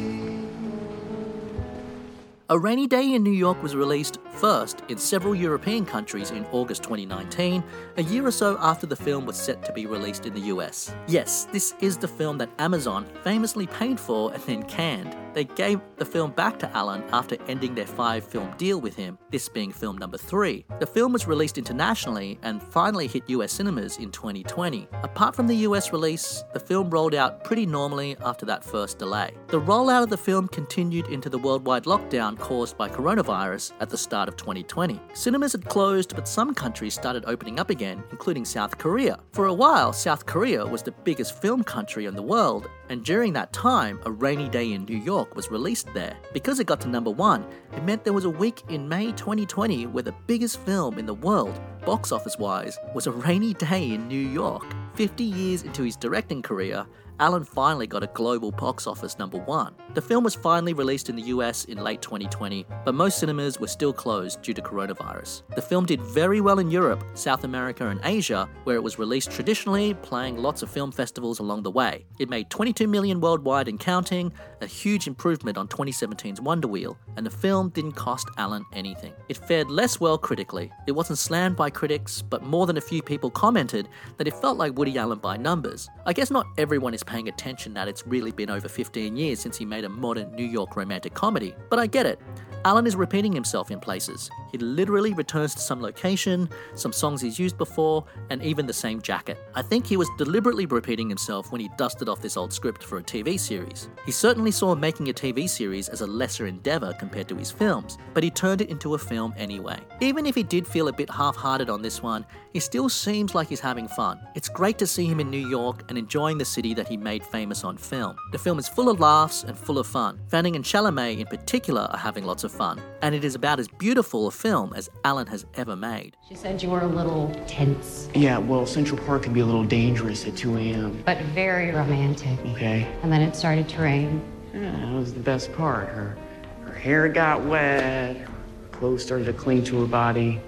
A 2.53 2.59
Rainy 2.59 2.87
Day 2.87 3.15
in 3.15 3.23
New 3.23 3.31
York 3.31 3.62
was 3.62 3.75
released 3.75 4.19
first 4.33 4.83
in 4.91 4.99
several 4.99 5.35
European 5.35 5.87
countries 5.87 6.33
in 6.33 6.45
August 6.53 6.83
2019, 6.83 7.65
a 7.97 8.03
year 8.03 8.27
or 8.27 8.31
so 8.31 8.59
after 8.61 8.87
the 8.87 8.95
film 8.95 9.25
was 9.25 9.38
set 9.38 9.65
to 9.65 9.73
be 9.73 9.87
released 9.87 10.27
in 10.27 10.35
the 10.35 10.53
US. 10.53 10.95
Yes, 11.07 11.47
this 11.51 11.75
is 11.81 11.97
the 11.97 12.09
film 12.09 12.37
that 12.37 12.51
Amazon 12.59 13.07
famously 13.25 13.67
paid 13.67 13.99
for 13.99 14.35
and 14.35 14.43
then 14.43 14.65
canned. 14.65 15.17
They 15.33 15.45
gave 15.45 15.81
the 15.97 16.05
film 16.05 16.33
back 16.33 16.59
to 16.59 16.71
Allen 16.77 17.03
after 17.11 17.38
ending 17.49 17.75
their 17.75 17.87
five 17.87 18.23
film 18.23 18.53
deal 18.59 18.83
with 18.83 18.97
him, 18.97 19.19
this 19.31 19.49
being 19.49 19.73
film 19.73 19.97
number 19.97 20.19
three. 20.19 20.67
The 20.79 20.87
film 20.87 21.15
was 21.15 21.27
released 21.27 21.57
internationally 21.57 22.38
and 22.43 22.62
finally 22.62 23.07
hit 23.07 23.31
US 23.31 23.53
cinemas 23.53 23.97
in 23.97 24.11
2020. 24.11 24.88
Apart 25.03 25.35
from 25.35 25.47
the 25.47 25.57
US 25.69 25.91
release, 25.91 26.45
the 26.53 26.61
film 26.61 26.91
rolled 26.91 27.15
out 27.15 27.45
pretty 27.45 27.65
normally 27.65 28.15
after 28.23 28.45
that 28.45 28.62
first 28.62 28.99
delay. 28.99 29.33
The 29.49 29.61
rollout 29.61 30.03
of 30.03 30.11
the 30.11 30.19
film 30.19 30.49
continued 30.49 31.07
into 31.07 31.31
the 31.31 31.38
worldwide 31.38 31.85
lockdown 31.85 32.38
caused 32.43 32.77
by 32.77 32.89
coronavirus 32.89 33.71
at 33.79 33.89
the 33.89 33.97
start 33.97 34.29
of 34.29 34.37
2020. 34.37 35.01
Cinemas 35.15 35.53
had 35.53 35.65
closed, 35.67 36.17
but 36.17 36.27
some 36.27 36.53
countries 36.53 36.93
started 36.93 37.23
opening 37.29 37.61
up 37.61 37.71
again, 37.71 38.03
including 38.11 38.45
South 38.45 38.77
Korea. 38.79 39.21
For 39.31 39.47
a 39.47 39.55
while, 39.55 39.93
South 39.93 40.27
Korea 40.27 40.67
was 40.67 40.83
the 40.83 40.91
biggest 40.91 41.41
film 41.41 41.63
country 41.63 42.07
in 42.07 42.17
the 42.17 42.23
world, 42.23 42.69
and 42.89 43.05
during 43.05 43.33
that 43.35 43.53
time, 43.53 44.01
A 44.07 44.11
Rainy 44.11 44.49
Day 44.49 44.73
in 44.73 44.85
New 44.87 44.97
York 44.97 45.37
was 45.37 45.53
released 45.53 45.95
there. 45.95 46.17
Because 46.33 46.59
it 46.59 46.67
got 46.67 46.81
to 46.81 46.89
number 46.89 47.13
one, 47.13 47.47
it 47.77 47.85
meant 47.85 48.03
there 48.03 48.13
was 48.13 48.25
a 48.25 48.31
week 48.45 48.65
in 48.69 48.89
May 48.89 49.13
2020 49.13 49.87
where 49.87 50.03
the 50.03 50.15
biggest 50.27 50.59
film 50.59 50.99
in 50.99 51.07
the 51.07 51.15
world, 51.15 51.61
box 51.87 52.11
office 52.11 52.39
wise, 52.39 52.77
was 52.93 53.07
A 53.07 53.13
Rainy 53.13 53.55
Day 53.71 53.93
in 53.93 54.09
New 54.09 54.19
York. 54.19 54.65
50 54.95 55.23
years 55.25 55.63
into 55.63 55.85
his 55.85 55.97
directing 55.97 56.43
career, 56.43 56.85
Allen 57.23 57.45
finally 57.45 57.87
got 57.87 58.03
a 58.03 58.09
global 58.09 58.51
box 58.51 58.85
office 58.85 59.17
number 59.17 59.39
one. 59.39 59.77
The 59.95 60.03
film 60.03 60.25
was 60.25 60.35
finally 60.35 60.73
released 60.73 61.09
in 61.09 61.15
the 61.15 61.23
US 61.35 61.67
in 61.67 61.79
late 61.79 62.03
2020, 62.03 62.67
but 62.85 62.97
most 62.97 63.19
cinemas 63.19 63.61
were 63.61 63.69
still 63.69 63.93
closed 63.93 64.43
due 64.43 64.53
to 64.55 64.61
coronavirus. 64.61 65.43
The 65.55 65.63
film 65.63 65.87
did 65.87 66.03
very 66.03 66.41
well 66.41 66.59
in 66.59 66.69
Europe, 66.69 67.05
South 67.15 67.45
America, 67.45 67.87
and 67.87 68.01
Asia, 68.03 68.49
where 68.65 68.75
it 68.75 68.83
was 68.83 68.99
released 68.99 69.31
traditionally, 69.31 69.95
playing 69.95 70.37
lots 70.37 70.63
of 70.63 70.71
film 70.71 70.91
festivals 70.91 71.39
along 71.39 71.63
the 71.63 71.71
way. 71.71 72.05
It 72.19 72.29
made 72.29 72.51
22 72.51 72.89
million 72.89 73.21
worldwide 73.21 73.69
and 73.69 73.79
counting, 73.79 74.33
a 74.61 74.67
huge 74.67 75.07
improvement 75.07 75.57
on 75.57 75.69
2017's 75.69 76.41
Wonder 76.41 76.67
Wheel, 76.67 76.99
and 77.17 77.25
the 77.25 77.31
film 77.31 77.69
didn't 77.69 77.93
cost 77.93 78.29
Allen 78.37 78.65
anything. 78.73 79.13
It 79.29 79.37
fared 79.37 79.71
less 79.71 80.01
well 80.01 80.19
critically. 80.19 80.73
It 80.89 80.93
wasn't 80.93 81.21
slammed 81.21 81.55
by 81.55 81.71
critics, 81.71 82.21
but 82.21 82.43
more 82.43 82.67
than 82.67 82.79
a 82.79 82.81
few 82.81 83.01
people 83.01 83.31
commented 83.31 83.89
that 84.17 84.27
it 84.27 84.35
felt 84.35 84.59
like 84.59 84.77
Woody 84.77 84.99
Allen 84.99 85.19
by 85.19 85.37
numbers. 85.37 85.89
I 86.05 86.13
guess 86.13 86.33
not 86.33 86.47
everyone 86.59 86.95
is 86.95 87.05
paying 87.12 87.29
attention 87.29 87.75
that 87.75 87.88
it's 87.88 88.07
really 88.07 88.33
been 88.33 88.48
over 88.48 88.68
15 88.68 89.14
years 89.16 89.38
since 89.38 89.59
he 89.59 89.66
made 89.66 89.85
a 89.85 89.88
modern 89.88 90.35
New 90.35 90.46
York 90.46 90.77
romantic 90.77 91.12
comedy, 91.12 91.55
but 91.68 91.79
I 91.79 91.87
get 91.87 92.07
it. 92.07 92.18
Allen 92.64 92.87
is 92.87 92.94
repeating 92.94 93.33
himself 93.33 93.72
in 93.72 93.81
places. 93.81 94.31
He 94.53 94.59
literally 94.59 95.14
returns 95.14 95.53
to 95.57 95.61
some 95.61 95.83
location, 95.83 96.48
some 96.77 96.92
songs 96.92 97.20
he's 97.20 97.37
used 97.37 97.59
before, 97.59 98.05
and 98.31 98.40
even 98.40 98.66
the 98.66 98.72
same 98.72 99.03
jacket. 99.03 99.37
I 99.57 99.62
think 99.62 99.85
he 99.85 99.96
was 99.96 100.09
deliberately 100.16 100.66
repeating 100.66 101.09
himself 101.09 101.51
when 101.51 101.61
he 101.61 101.68
dusted 101.77 102.09
off 102.09 102.22
this 102.22 102.37
old 102.37 102.53
script 102.53 102.85
for 102.85 102.98
a 102.98 103.03
TV 103.03 103.38
series. 103.38 103.88
He 104.07 104.12
certainly 104.12 104.53
saw 104.53 104.77
making 104.77 105.09
a 105.09 105.12
TV 105.12 105.48
series 105.48 105.88
as 105.88 106.03
a 106.03 106.07
lesser 106.07 106.46
endeavour 106.46 106.92
compared 106.92 107.29
to 107.31 107.37
his 107.37 107.51
films, 107.51 107.98
but 108.14 108.22
he 108.22 108.31
turned 108.31 108.61
it 108.61 108.70
into 108.70 108.94
a 108.94 108.98
film 108.98 109.35
anyway. 109.37 109.81
Even 110.01 110.25
if 110.25 110.37
he 110.37 110.44
did 110.44 110.64
feel 110.64 110.87
a 110.87 110.92
bit 110.92 111.11
half 111.11 111.35
hearted 111.35 111.68
on 111.68 111.83
this 111.83 112.01
one, 112.01 112.25
he 112.53 112.61
still 112.61 112.88
seems 112.88 113.35
like 113.35 113.48
he's 113.48 113.59
having 113.59 113.88
fun. 113.88 114.20
It's 114.37 114.48
great 114.48 114.79
to 114.79 114.87
see 114.87 115.07
him 115.07 115.18
in 115.18 115.31
New 115.31 115.48
York 115.48 115.83
and 115.88 115.98
enjoying 115.98 116.38
the 116.38 116.44
city 116.44 116.75
that 116.75 116.87
he 116.87 116.96
made 117.03 117.25
famous 117.25 117.65
on 117.65 117.77
film. 117.77 118.17
The 118.33 118.38
film 118.38 118.59
is 118.59 118.69
full 118.69 118.88
of 118.88 119.01
laughs 119.01 119.45
and 119.45 119.59
full 119.59 119.79
of 119.79 119.87
fun. 119.87 120.21
Fanning 120.29 120.57
and 120.57 120.65
Chalamet 120.65 121.19
in 121.19 121.27
particular 121.27 121.83
are 121.91 121.99
having 121.99 122.25
lots 122.25 122.45
of 122.45 122.53
fun, 122.53 122.81
and 123.03 123.15
it 123.15 123.25
is 123.25 123.35
about 123.35 123.59
as 123.61 123.69
beautiful 123.69 124.27
a 124.27 124.31
film 124.31 124.73
as 124.75 124.88
Allen 125.05 125.27
has 125.27 125.45
ever 125.55 125.77
made. 125.77 126.17
She 126.29 126.35
said 126.35 126.62
you 126.62 126.71
were 126.71 126.81
a 126.81 126.87
little 126.87 127.31
tense, 127.47 128.09
Yeah, 128.15 128.38
well, 128.38 128.67
Central 128.67 128.99
Park 129.05 129.25
can 129.25 129.33
be 129.33 129.41
a 129.41 129.47
little 129.47 129.65
dangerous 129.65 130.27
at 130.27 130.37
2 130.37 130.57
a.m. 130.59 131.03
but 131.05 131.19
very 131.35 131.71
romantic. 131.73 132.38
Okay? 132.47 132.87
And 133.03 133.12
then 133.12 133.21
it 133.23 133.35
started 133.37 133.69
to 133.71 133.83
rain. 133.83 134.23
Yeah, 134.55 134.71
that 134.71 134.93
was 134.93 135.15
the 135.15 135.21
best 135.21 135.53
part. 135.55 135.88
Her, 135.88 136.17
her 136.65 136.73
hair 136.73 137.09
got 137.09 137.43
wet, 137.45 138.17
her 138.17 138.29
clothes 138.73 139.03
started 139.03 139.25
to 139.25 139.33
cling 139.33 139.65
to 139.65 139.81
her 139.81 139.87
body. 139.87 140.41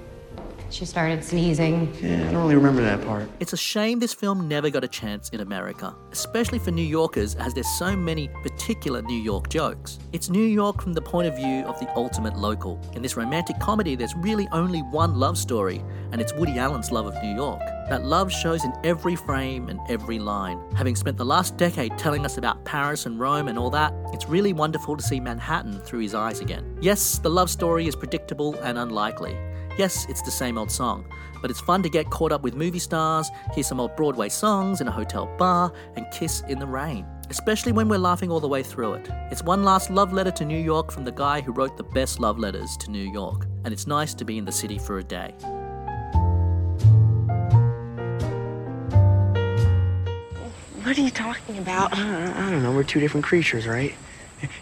She 0.74 0.86
started 0.86 1.22
sneezing. 1.22 1.94
Yeah, 2.02 2.28
I 2.28 2.32
don't 2.32 2.42
really 2.42 2.56
remember 2.56 2.82
that 2.82 3.00
part. 3.06 3.28
It's 3.38 3.52
a 3.52 3.56
shame 3.56 4.00
this 4.00 4.12
film 4.12 4.48
never 4.48 4.70
got 4.70 4.82
a 4.82 4.88
chance 4.88 5.28
in 5.28 5.38
America, 5.38 5.94
especially 6.10 6.58
for 6.58 6.72
New 6.72 6.82
Yorkers, 6.82 7.36
as 7.36 7.54
there's 7.54 7.68
so 7.78 7.94
many 7.94 8.26
particular 8.42 9.00
New 9.00 9.22
York 9.22 9.48
jokes. 9.48 10.00
It's 10.12 10.28
New 10.28 10.42
York 10.42 10.82
from 10.82 10.92
the 10.92 11.00
point 11.00 11.28
of 11.28 11.36
view 11.36 11.62
of 11.66 11.78
the 11.78 11.88
ultimate 11.94 12.36
local. 12.36 12.80
In 12.94 13.02
this 13.02 13.16
romantic 13.16 13.60
comedy, 13.60 13.94
there's 13.94 14.16
really 14.16 14.48
only 14.50 14.80
one 14.80 15.14
love 15.14 15.38
story, 15.38 15.80
and 16.10 16.20
it's 16.20 16.34
Woody 16.34 16.58
Allen's 16.58 16.90
love 16.90 17.06
of 17.06 17.14
New 17.22 17.36
York. 17.36 17.60
That 17.88 18.04
love 18.04 18.32
shows 18.32 18.64
in 18.64 18.72
every 18.82 19.14
frame 19.14 19.68
and 19.68 19.78
every 19.88 20.18
line. 20.18 20.58
Having 20.74 20.96
spent 20.96 21.16
the 21.18 21.24
last 21.24 21.56
decade 21.56 21.96
telling 21.98 22.24
us 22.24 22.36
about 22.36 22.64
Paris 22.64 23.06
and 23.06 23.20
Rome 23.20 23.46
and 23.46 23.60
all 23.60 23.70
that, 23.70 23.94
it's 24.12 24.28
really 24.28 24.52
wonderful 24.52 24.96
to 24.96 25.04
see 25.04 25.20
Manhattan 25.20 25.78
through 25.78 26.00
his 26.00 26.16
eyes 26.16 26.40
again. 26.40 26.76
Yes, 26.80 27.18
the 27.18 27.30
love 27.30 27.48
story 27.48 27.86
is 27.86 27.94
predictable 27.94 28.54
and 28.56 28.76
unlikely. 28.76 29.36
Yes, 29.76 30.06
it's 30.08 30.22
the 30.22 30.30
same 30.30 30.56
old 30.56 30.70
song, 30.70 31.04
but 31.42 31.50
it's 31.50 31.60
fun 31.60 31.82
to 31.82 31.88
get 31.88 32.08
caught 32.08 32.30
up 32.30 32.42
with 32.42 32.54
movie 32.54 32.78
stars, 32.78 33.28
hear 33.54 33.64
some 33.64 33.80
old 33.80 33.96
Broadway 33.96 34.28
songs 34.28 34.80
in 34.80 34.86
a 34.86 34.90
hotel 34.92 35.28
bar, 35.36 35.72
and 35.96 36.06
kiss 36.12 36.42
in 36.48 36.60
the 36.60 36.66
rain. 36.66 37.04
Especially 37.28 37.72
when 37.72 37.88
we're 37.88 37.98
laughing 37.98 38.30
all 38.30 38.38
the 38.38 38.46
way 38.46 38.62
through 38.62 38.94
it. 38.94 39.08
It's 39.32 39.42
one 39.42 39.64
last 39.64 39.90
love 39.90 40.12
letter 40.12 40.30
to 40.30 40.44
New 40.44 40.58
York 40.58 40.92
from 40.92 41.04
the 41.04 41.10
guy 41.10 41.40
who 41.40 41.50
wrote 41.50 41.76
the 41.76 41.82
best 41.82 42.20
love 42.20 42.38
letters 42.38 42.76
to 42.78 42.90
New 42.92 43.10
York, 43.10 43.46
and 43.64 43.72
it's 43.72 43.88
nice 43.88 44.14
to 44.14 44.24
be 44.24 44.38
in 44.38 44.44
the 44.44 44.52
city 44.52 44.78
for 44.78 44.98
a 44.98 45.02
day. 45.02 45.34
What 50.84 50.96
are 50.96 51.00
you 51.00 51.10
talking 51.10 51.58
about? 51.58 51.98
I, 51.98 52.46
I 52.46 52.50
don't 52.50 52.62
know, 52.62 52.70
we're 52.70 52.84
two 52.84 53.00
different 53.00 53.26
creatures, 53.26 53.66
right? 53.66 53.92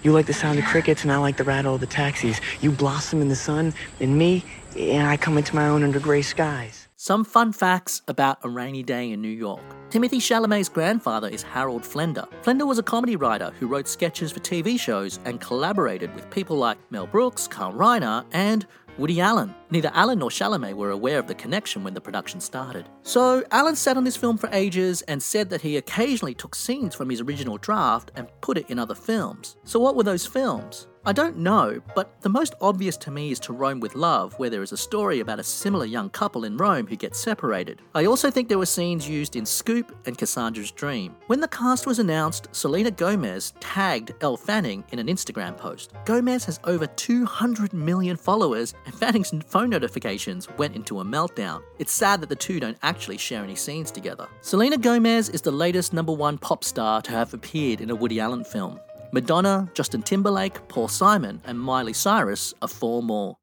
You 0.03 0.13
like 0.13 0.27
the 0.27 0.33
sound 0.33 0.59
of 0.59 0.65
crickets, 0.65 1.03
and 1.03 1.13
I 1.13 1.17
like 1.17 1.37
the 1.37 1.45
rattle 1.45 1.75
of 1.75 1.81
the 1.81 1.87
taxis. 1.87 2.41
You 2.61 2.71
blossom 2.71 3.21
in 3.21 3.29
the 3.29 3.37
sun, 3.37 3.75
and 4.01 4.17
me, 4.17 4.45
and 4.77 5.07
I 5.07 5.17
come 5.17 5.39
into 5.39 5.55
my 5.55 5.69
own 5.69 5.83
under 5.83 6.01
gray 6.01 6.23
skies. 6.23 6.89
Some 6.97 7.25
fun 7.25 7.53
facts 7.53 8.01
about 8.07 8.39
A 8.45 8.49
Rainy 8.49 8.83
Day 8.83 9.11
in 9.11 9.21
New 9.21 9.29
York. 9.29 9.63
Timothée 9.91 10.21
Chalamet's 10.21 10.69
grandfather 10.69 11.29
is 11.29 11.43
Harold 11.43 11.83
Flender. 11.83 12.29
Flender 12.43 12.67
was 12.67 12.79
a 12.79 12.83
comedy 12.83 13.17
writer 13.17 13.53
who 13.59 13.67
wrote 13.67 13.89
sketches 13.89 14.31
for 14.31 14.41
TV 14.41 14.79
shows 14.79 15.19
and 15.25 15.41
collaborated 15.41 16.15
with 16.15 16.31
people 16.31 16.57
like 16.57 16.79
Mel 16.91 17.07
Brooks, 17.07 17.49
Carl 17.49 17.73
Reiner, 17.73 18.25
and 18.33 18.67
Woody 18.99 19.21
Allen. 19.21 19.55
Neither 19.71 19.91
Allen 19.95 20.21
nor 20.21 20.31
Chalamet 20.31 20.75
were 20.75 20.91
aware 20.91 21.19
of 21.19 21.27
the 21.27 21.35
connection 21.35 21.83
when 21.83 21.95
the 21.95 22.01
production 22.01 22.41
started. 22.41 22.89
So, 23.03 23.43
Allen 23.51 23.75
sat 23.75 23.97
on 23.97 24.05
this 24.05 24.17
film 24.17 24.39
for 24.39 24.49
ages 24.53 25.03
and 25.03 25.23
said 25.23 25.51
that 25.51 25.63
he 25.63 25.77
occasionally 25.77 26.35
took 26.35 26.55
scenes 26.55 26.95
from 26.95 27.11
his 27.11 27.21
original 27.21 27.59
draft 27.59 28.13
and 28.15 28.29
put 28.43 28.59
it 28.59 28.71
in 28.71 28.79
other 28.79 28.95
films. 28.95 29.57
So, 29.65 29.81
what 29.81 29.97
were 29.97 30.05
those 30.05 30.27
films? 30.27 30.87
I 31.05 31.13
don't 31.13 31.37
know, 31.37 31.81
but 31.97 32.21
the 32.21 32.29
most 32.29 32.55
obvious 32.61 32.97
to 32.99 33.11
me 33.11 33.33
is 33.33 33.41
To 33.41 33.53
Rome 33.53 33.81
with 33.81 33.97
Love, 33.97 34.39
where 34.39 34.51
there 34.51 34.63
is 34.63 34.71
a 34.71 34.77
story 34.77 35.19
about 35.19 35.41
a 35.41 35.43
similar 35.43 35.85
young 35.85 36.09
couple 36.11 36.45
in 36.45 36.57
Rome 36.57 36.87
who 36.87 36.95
get 36.95 37.17
separated. 37.17 37.83
I 37.93 38.05
also 38.05 38.31
think 38.31 38.49
there 38.49 38.57
were 38.59 38.67
scenes 38.67 39.09
used 39.09 39.35
in 39.35 39.45
Scoop 39.45 39.97
and 40.07 40.17
Cassandra's 40.17 40.71
Dream. 40.71 41.17
When 41.27 41.41
the 41.41 41.49
cast 41.49 41.89
was 41.89 41.99
announced, 41.99 42.47
Selena 42.53 42.93
Gomez 42.93 43.53
tagged 43.59 44.13
Elle 44.21 44.37
Fanning 44.37 44.85
in 44.93 45.01
an 45.01 45.09
Instagram 45.09 45.57
post. 45.57 45.93
Gomez 46.05 46.45
has 46.45 46.61
over 46.63 46.87
200 46.87 47.73
million 47.73 48.17
followers, 48.17 48.73
and 48.87 48.95
Fanning's 48.95 49.33
phone 49.45 49.71
notifications 49.71 50.47
went 50.57 50.77
into 50.77 51.01
a 51.01 51.05
meltdown. 51.05 51.65
It's 51.81 51.93
sad 51.93 52.21
that 52.21 52.29
the 52.29 52.37
two 52.37 52.61
don't 52.61 52.79
actually 52.85 53.19
share 53.19 53.43
any 53.43 53.57
scenes 53.57 53.91
together. 53.91 54.29
Selena 54.41 54.79
Gomez 54.79 55.31
is 55.31 55.43
the 55.43 55.51
latest 55.51 55.93
number 55.93 56.13
one 56.13 56.39
pop 56.39 56.63
star 56.63 57.03
to 57.03 57.11
have 57.11 57.35
appeared 57.35 57.81
in 57.81 57.91
a 57.91 57.95
Woody 57.97 58.21
Allen 58.21 58.45
film. 58.45 58.79
Madonna, 59.13 59.69
Justin 59.75 60.03
Timberlake, 60.03 60.67
Paul 60.69 60.89
Simon, 60.89 61.43
and 61.45 61.61
Miley 61.61 61.93
Cyrus 61.93 62.55
are 62.63 62.69
four 62.69 63.03
more. 63.03 63.37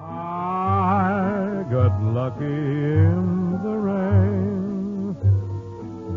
I 0.00 1.64
got 1.70 2.02
lucky 2.02 2.44
in 2.44 3.60
the 3.62 3.76
rain 3.76 5.14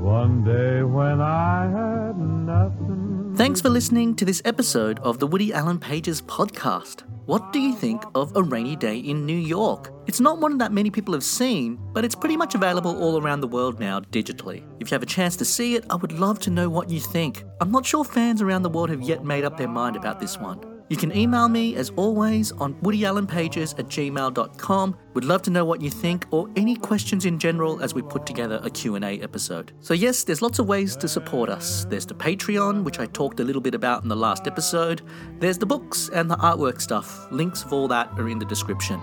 one 0.01 0.43
day 0.45 0.83
when 0.83 1.19
I 1.19 1.63
had 1.69 2.17
nothing. 2.17 3.33
Thanks 3.35 3.59
for 3.59 3.69
listening 3.69 4.15
to 4.15 4.25
this 4.25 4.41
episode 4.45 4.99
of 4.99 5.19
the 5.19 5.27
Woody 5.27 5.53
Allen 5.53 5.79
Pages 5.79 6.21
podcast. 6.21 7.03
What 7.25 7.53
do 7.53 7.59
you 7.59 7.75
think 7.75 8.03
of 8.15 8.35
A 8.35 8.41
Rainy 8.41 8.75
Day 8.75 8.97
in 8.97 9.27
New 9.27 9.37
York? 9.37 9.93
It's 10.07 10.19
not 10.19 10.39
one 10.39 10.57
that 10.57 10.71
many 10.71 10.89
people 10.89 11.13
have 11.13 11.23
seen, 11.23 11.77
but 11.93 12.03
it's 12.03 12.15
pretty 12.15 12.35
much 12.35 12.55
available 12.55 12.99
all 12.99 13.21
around 13.21 13.41
the 13.41 13.47
world 13.47 13.79
now 13.79 13.99
digitally. 13.99 14.63
If 14.79 14.89
you 14.89 14.95
have 14.95 15.03
a 15.03 15.05
chance 15.05 15.35
to 15.37 15.45
see 15.45 15.75
it, 15.75 15.85
I 15.91 15.95
would 15.97 16.13
love 16.13 16.39
to 16.39 16.49
know 16.49 16.67
what 16.67 16.89
you 16.89 16.99
think. 16.99 17.43
I'm 17.59 17.71
not 17.71 17.85
sure 17.85 18.03
fans 18.03 18.41
around 18.41 18.63
the 18.63 18.69
world 18.69 18.89
have 18.89 19.03
yet 19.03 19.23
made 19.23 19.43
up 19.43 19.55
their 19.55 19.67
mind 19.67 19.95
about 19.95 20.19
this 20.19 20.39
one. 20.39 20.70
You 20.91 20.97
can 20.97 21.15
email 21.15 21.47
me 21.47 21.77
as 21.77 21.89
always 21.91 22.51
on 22.51 22.73
woodyallenpages 22.81 23.79
at 23.79 23.85
gmail.com. 23.85 24.97
Would 25.13 25.23
love 25.23 25.41
to 25.43 25.49
know 25.49 25.63
what 25.63 25.79
you 25.79 25.89
think 25.89 26.25
or 26.31 26.49
any 26.57 26.75
questions 26.75 27.23
in 27.23 27.39
general 27.39 27.81
as 27.81 27.93
we 27.93 28.01
put 28.01 28.25
together 28.25 28.59
a 28.61 28.69
Q&A 28.69 29.21
episode. 29.21 29.71
So 29.79 29.93
yes, 29.93 30.25
there's 30.25 30.41
lots 30.41 30.59
of 30.59 30.67
ways 30.67 30.97
to 30.97 31.07
support 31.07 31.49
us. 31.49 31.85
There's 31.85 32.05
the 32.05 32.13
Patreon, 32.13 32.83
which 32.83 32.99
I 32.99 33.05
talked 33.05 33.39
a 33.39 33.43
little 33.45 33.61
bit 33.61 33.73
about 33.73 34.03
in 34.03 34.09
the 34.09 34.17
last 34.17 34.47
episode. 34.47 35.01
There's 35.39 35.57
the 35.57 35.65
books 35.65 36.09
and 36.13 36.29
the 36.29 36.35
artwork 36.35 36.81
stuff. 36.81 37.31
Links 37.31 37.63
of 37.63 37.71
all 37.71 37.87
that 37.87 38.09
are 38.17 38.27
in 38.27 38.39
the 38.39 38.45
description. 38.45 38.99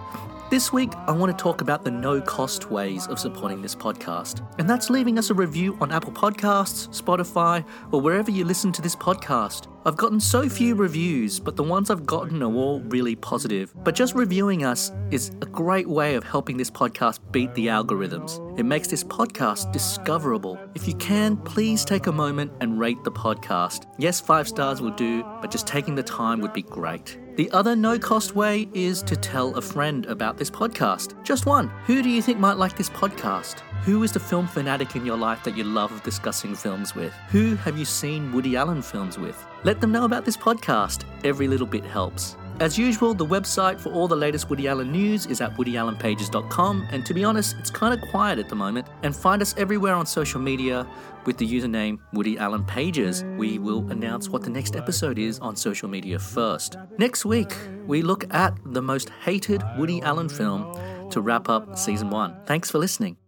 This 0.50 0.72
week, 0.72 0.94
I 1.06 1.12
want 1.12 1.30
to 1.30 1.42
talk 1.42 1.60
about 1.60 1.84
the 1.84 1.90
no 1.90 2.22
cost 2.22 2.70
ways 2.70 3.06
of 3.06 3.18
supporting 3.18 3.60
this 3.60 3.74
podcast. 3.74 4.40
And 4.58 4.68
that's 4.68 4.88
leaving 4.88 5.18
us 5.18 5.28
a 5.28 5.34
review 5.34 5.76
on 5.78 5.92
Apple 5.92 6.10
Podcasts, 6.10 6.88
Spotify, 6.88 7.62
or 7.92 8.00
wherever 8.00 8.30
you 8.30 8.46
listen 8.46 8.72
to 8.72 8.80
this 8.80 8.96
podcast. 8.96 9.66
I've 9.84 9.98
gotten 9.98 10.18
so 10.18 10.48
few 10.48 10.74
reviews, 10.74 11.38
but 11.38 11.56
the 11.56 11.62
ones 11.62 11.90
I've 11.90 12.06
gotten 12.06 12.42
are 12.42 12.54
all 12.54 12.80
really 12.80 13.14
positive. 13.14 13.74
But 13.84 13.94
just 13.94 14.14
reviewing 14.14 14.64
us 14.64 14.90
is 15.10 15.32
a 15.42 15.46
great 15.46 15.86
way 15.86 16.14
of 16.14 16.24
helping 16.24 16.56
this 16.56 16.70
podcast 16.70 17.20
beat 17.30 17.52
the 17.52 17.66
algorithms. 17.66 18.58
It 18.58 18.64
makes 18.64 18.88
this 18.88 19.04
podcast 19.04 19.70
discoverable. 19.70 20.58
If 20.74 20.88
you 20.88 20.94
can, 20.94 21.36
please 21.36 21.84
take 21.84 22.06
a 22.06 22.12
moment 22.12 22.52
and 22.62 22.80
rate 22.80 23.04
the 23.04 23.12
podcast. 23.12 23.84
Yes, 23.98 24.18
five 24.18 24.48
stars 24.48 24.80
will 24.80 24.92
do, 24.92 25.24
but 25.42 25.50
just 25.50 25.66
taking 25.66 25.94
the 25.94 26.02
time 26.02 26.40
would 26.40 26.54
be 26.54 26.62
great. 26.62 27.18
The 27.38 27.48
other 27.52 27.76
no 27.76 28.00
cost 28.00 28.34
way 28.34 28.68
is 28.74 29.00
to 29.04 29.14
tell 29.14 29.54
a 29.54 29.62
friend 29.62 30.04
about 30.06 30.38
this 30.38 30.50
podcast. 30.50 31.14
Just 31.22 31.46
one. 31.46 31.68
Who 31.86 32.02
do 32.02 32.08
you 32.08 32.20
think 32.20 32.40
might 32.40 32.56
like 32.56 32.76
this 32.76 32.90
podcast? 32.90 33.60
Who 33.84 34.02
is 34.02 34.10
the 34.10 34.18
film 34.18 34.48
fanatic 34.48 34.96
in 34.96 35.06
your 35.06 35.16
life 35.16 35.44
that 35.44 35.56
you 35.56 35.62
love 35.62 36.02
discussing 36.02 36.56
films 36.56 36.96
with? 36.96 37.12
Who 37.28 37.54
have 37.54 37.78
you 37.78 37.84
seen 37.84 38.32
Woody 38.32 38.56
Allen 38.56 38.82
films 38.82 39.18
with? 39.18 39.40
Let 39.62 39.80
them 39.80 39.92
know 39.92 40.04
about 40.04 40.24
this 40.24 40.36
podcast. 40.36 41.04
Every 41.22 41.46
little 41.46 41.64
bit 41.64 41.84
helps. 41.84 42.36
As 42.60 42.76
usual, 42.76 43.14
the 43.14 43.24
website 43.24 43.78
for 43.78 43.92
all 43.92 44.08
the 44.08 44.16
latest 44.16 44.50
Woody 44.50 44.66
Allen 44.66 44.90
news 44.90 45.26
is 45.26 45.40
at 45.40 45.56
woodyallenpages.com, 45.56 46.88
and 46.90 47.06
to 47.06 47.14
be 47.14 47.22
honest, 47.22 47.54
it's 47.60 47.70
kind 47.70 47.94
of 47.94 48.10
quiet 48.10 48.40
at 48.40 48.48
the 48.48 48.56
moment. 48.56 48.88
And 49.04 49.14
find 49.14 49.40
us 49.40 49.54
everywhere 49.56 49.94
on 49.94 50.06
social 50.06 50.40
media 50.40 50.84
with 51.24 51.36
the 51.38 51.46
username 51.46 52.00
Woody 52.12 52.36
Allen 52.36 52.64
Pages. 52.64 53.22
We 53.36 53.60
will 53.60 53.88
announce 53.92 54.28
what 54.28 54.42
the 54.42 54.50
next 54.50 54.74
episode 54.74 55.20
is 55.20 55.38
on 55.38 55.54
social 55.54 55.88
media 55.88 56.18
first. 56.18 56.76
Next 56.98 57.24
week, 57.24 57.54
we 57.86 58.02
look 58.02 58.24
at 58.34 58.58
the 58.64 58.82
most 58.82 59.10
hated 59.10 59.62
Woody 59.76 60.02
Allen 60.02 60.28
film 60.28 61.10
to 61.10 61.20
wrap 61.20 61.48
up 61.48 61.78
season 61.78 62.10
one. 62.10 62.36
Thanks 62.44 62.72
for 62.72 62.78
listening. 62.78 63.18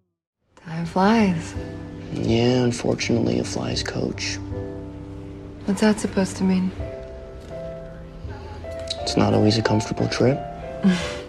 Time 0.56 0.86
flies. 0.86 1.54
Yeah, 2.12 2.64
unfortunately, 2.64 3.38
a 3.38 3.44
flies 3.44 3.84
coach. 3.84 4.38
What's 5.66 5.82
that 5.82 6.00
supposed 6.00 6.36
to 6.38 6.42
mean? 6.42 6.72
It's 9.00 9.16
not 9.16 9.34
always 9.34 9.58
a 9.58 9.62
comfortable 9.62 10.08
trip. 10.08 10.38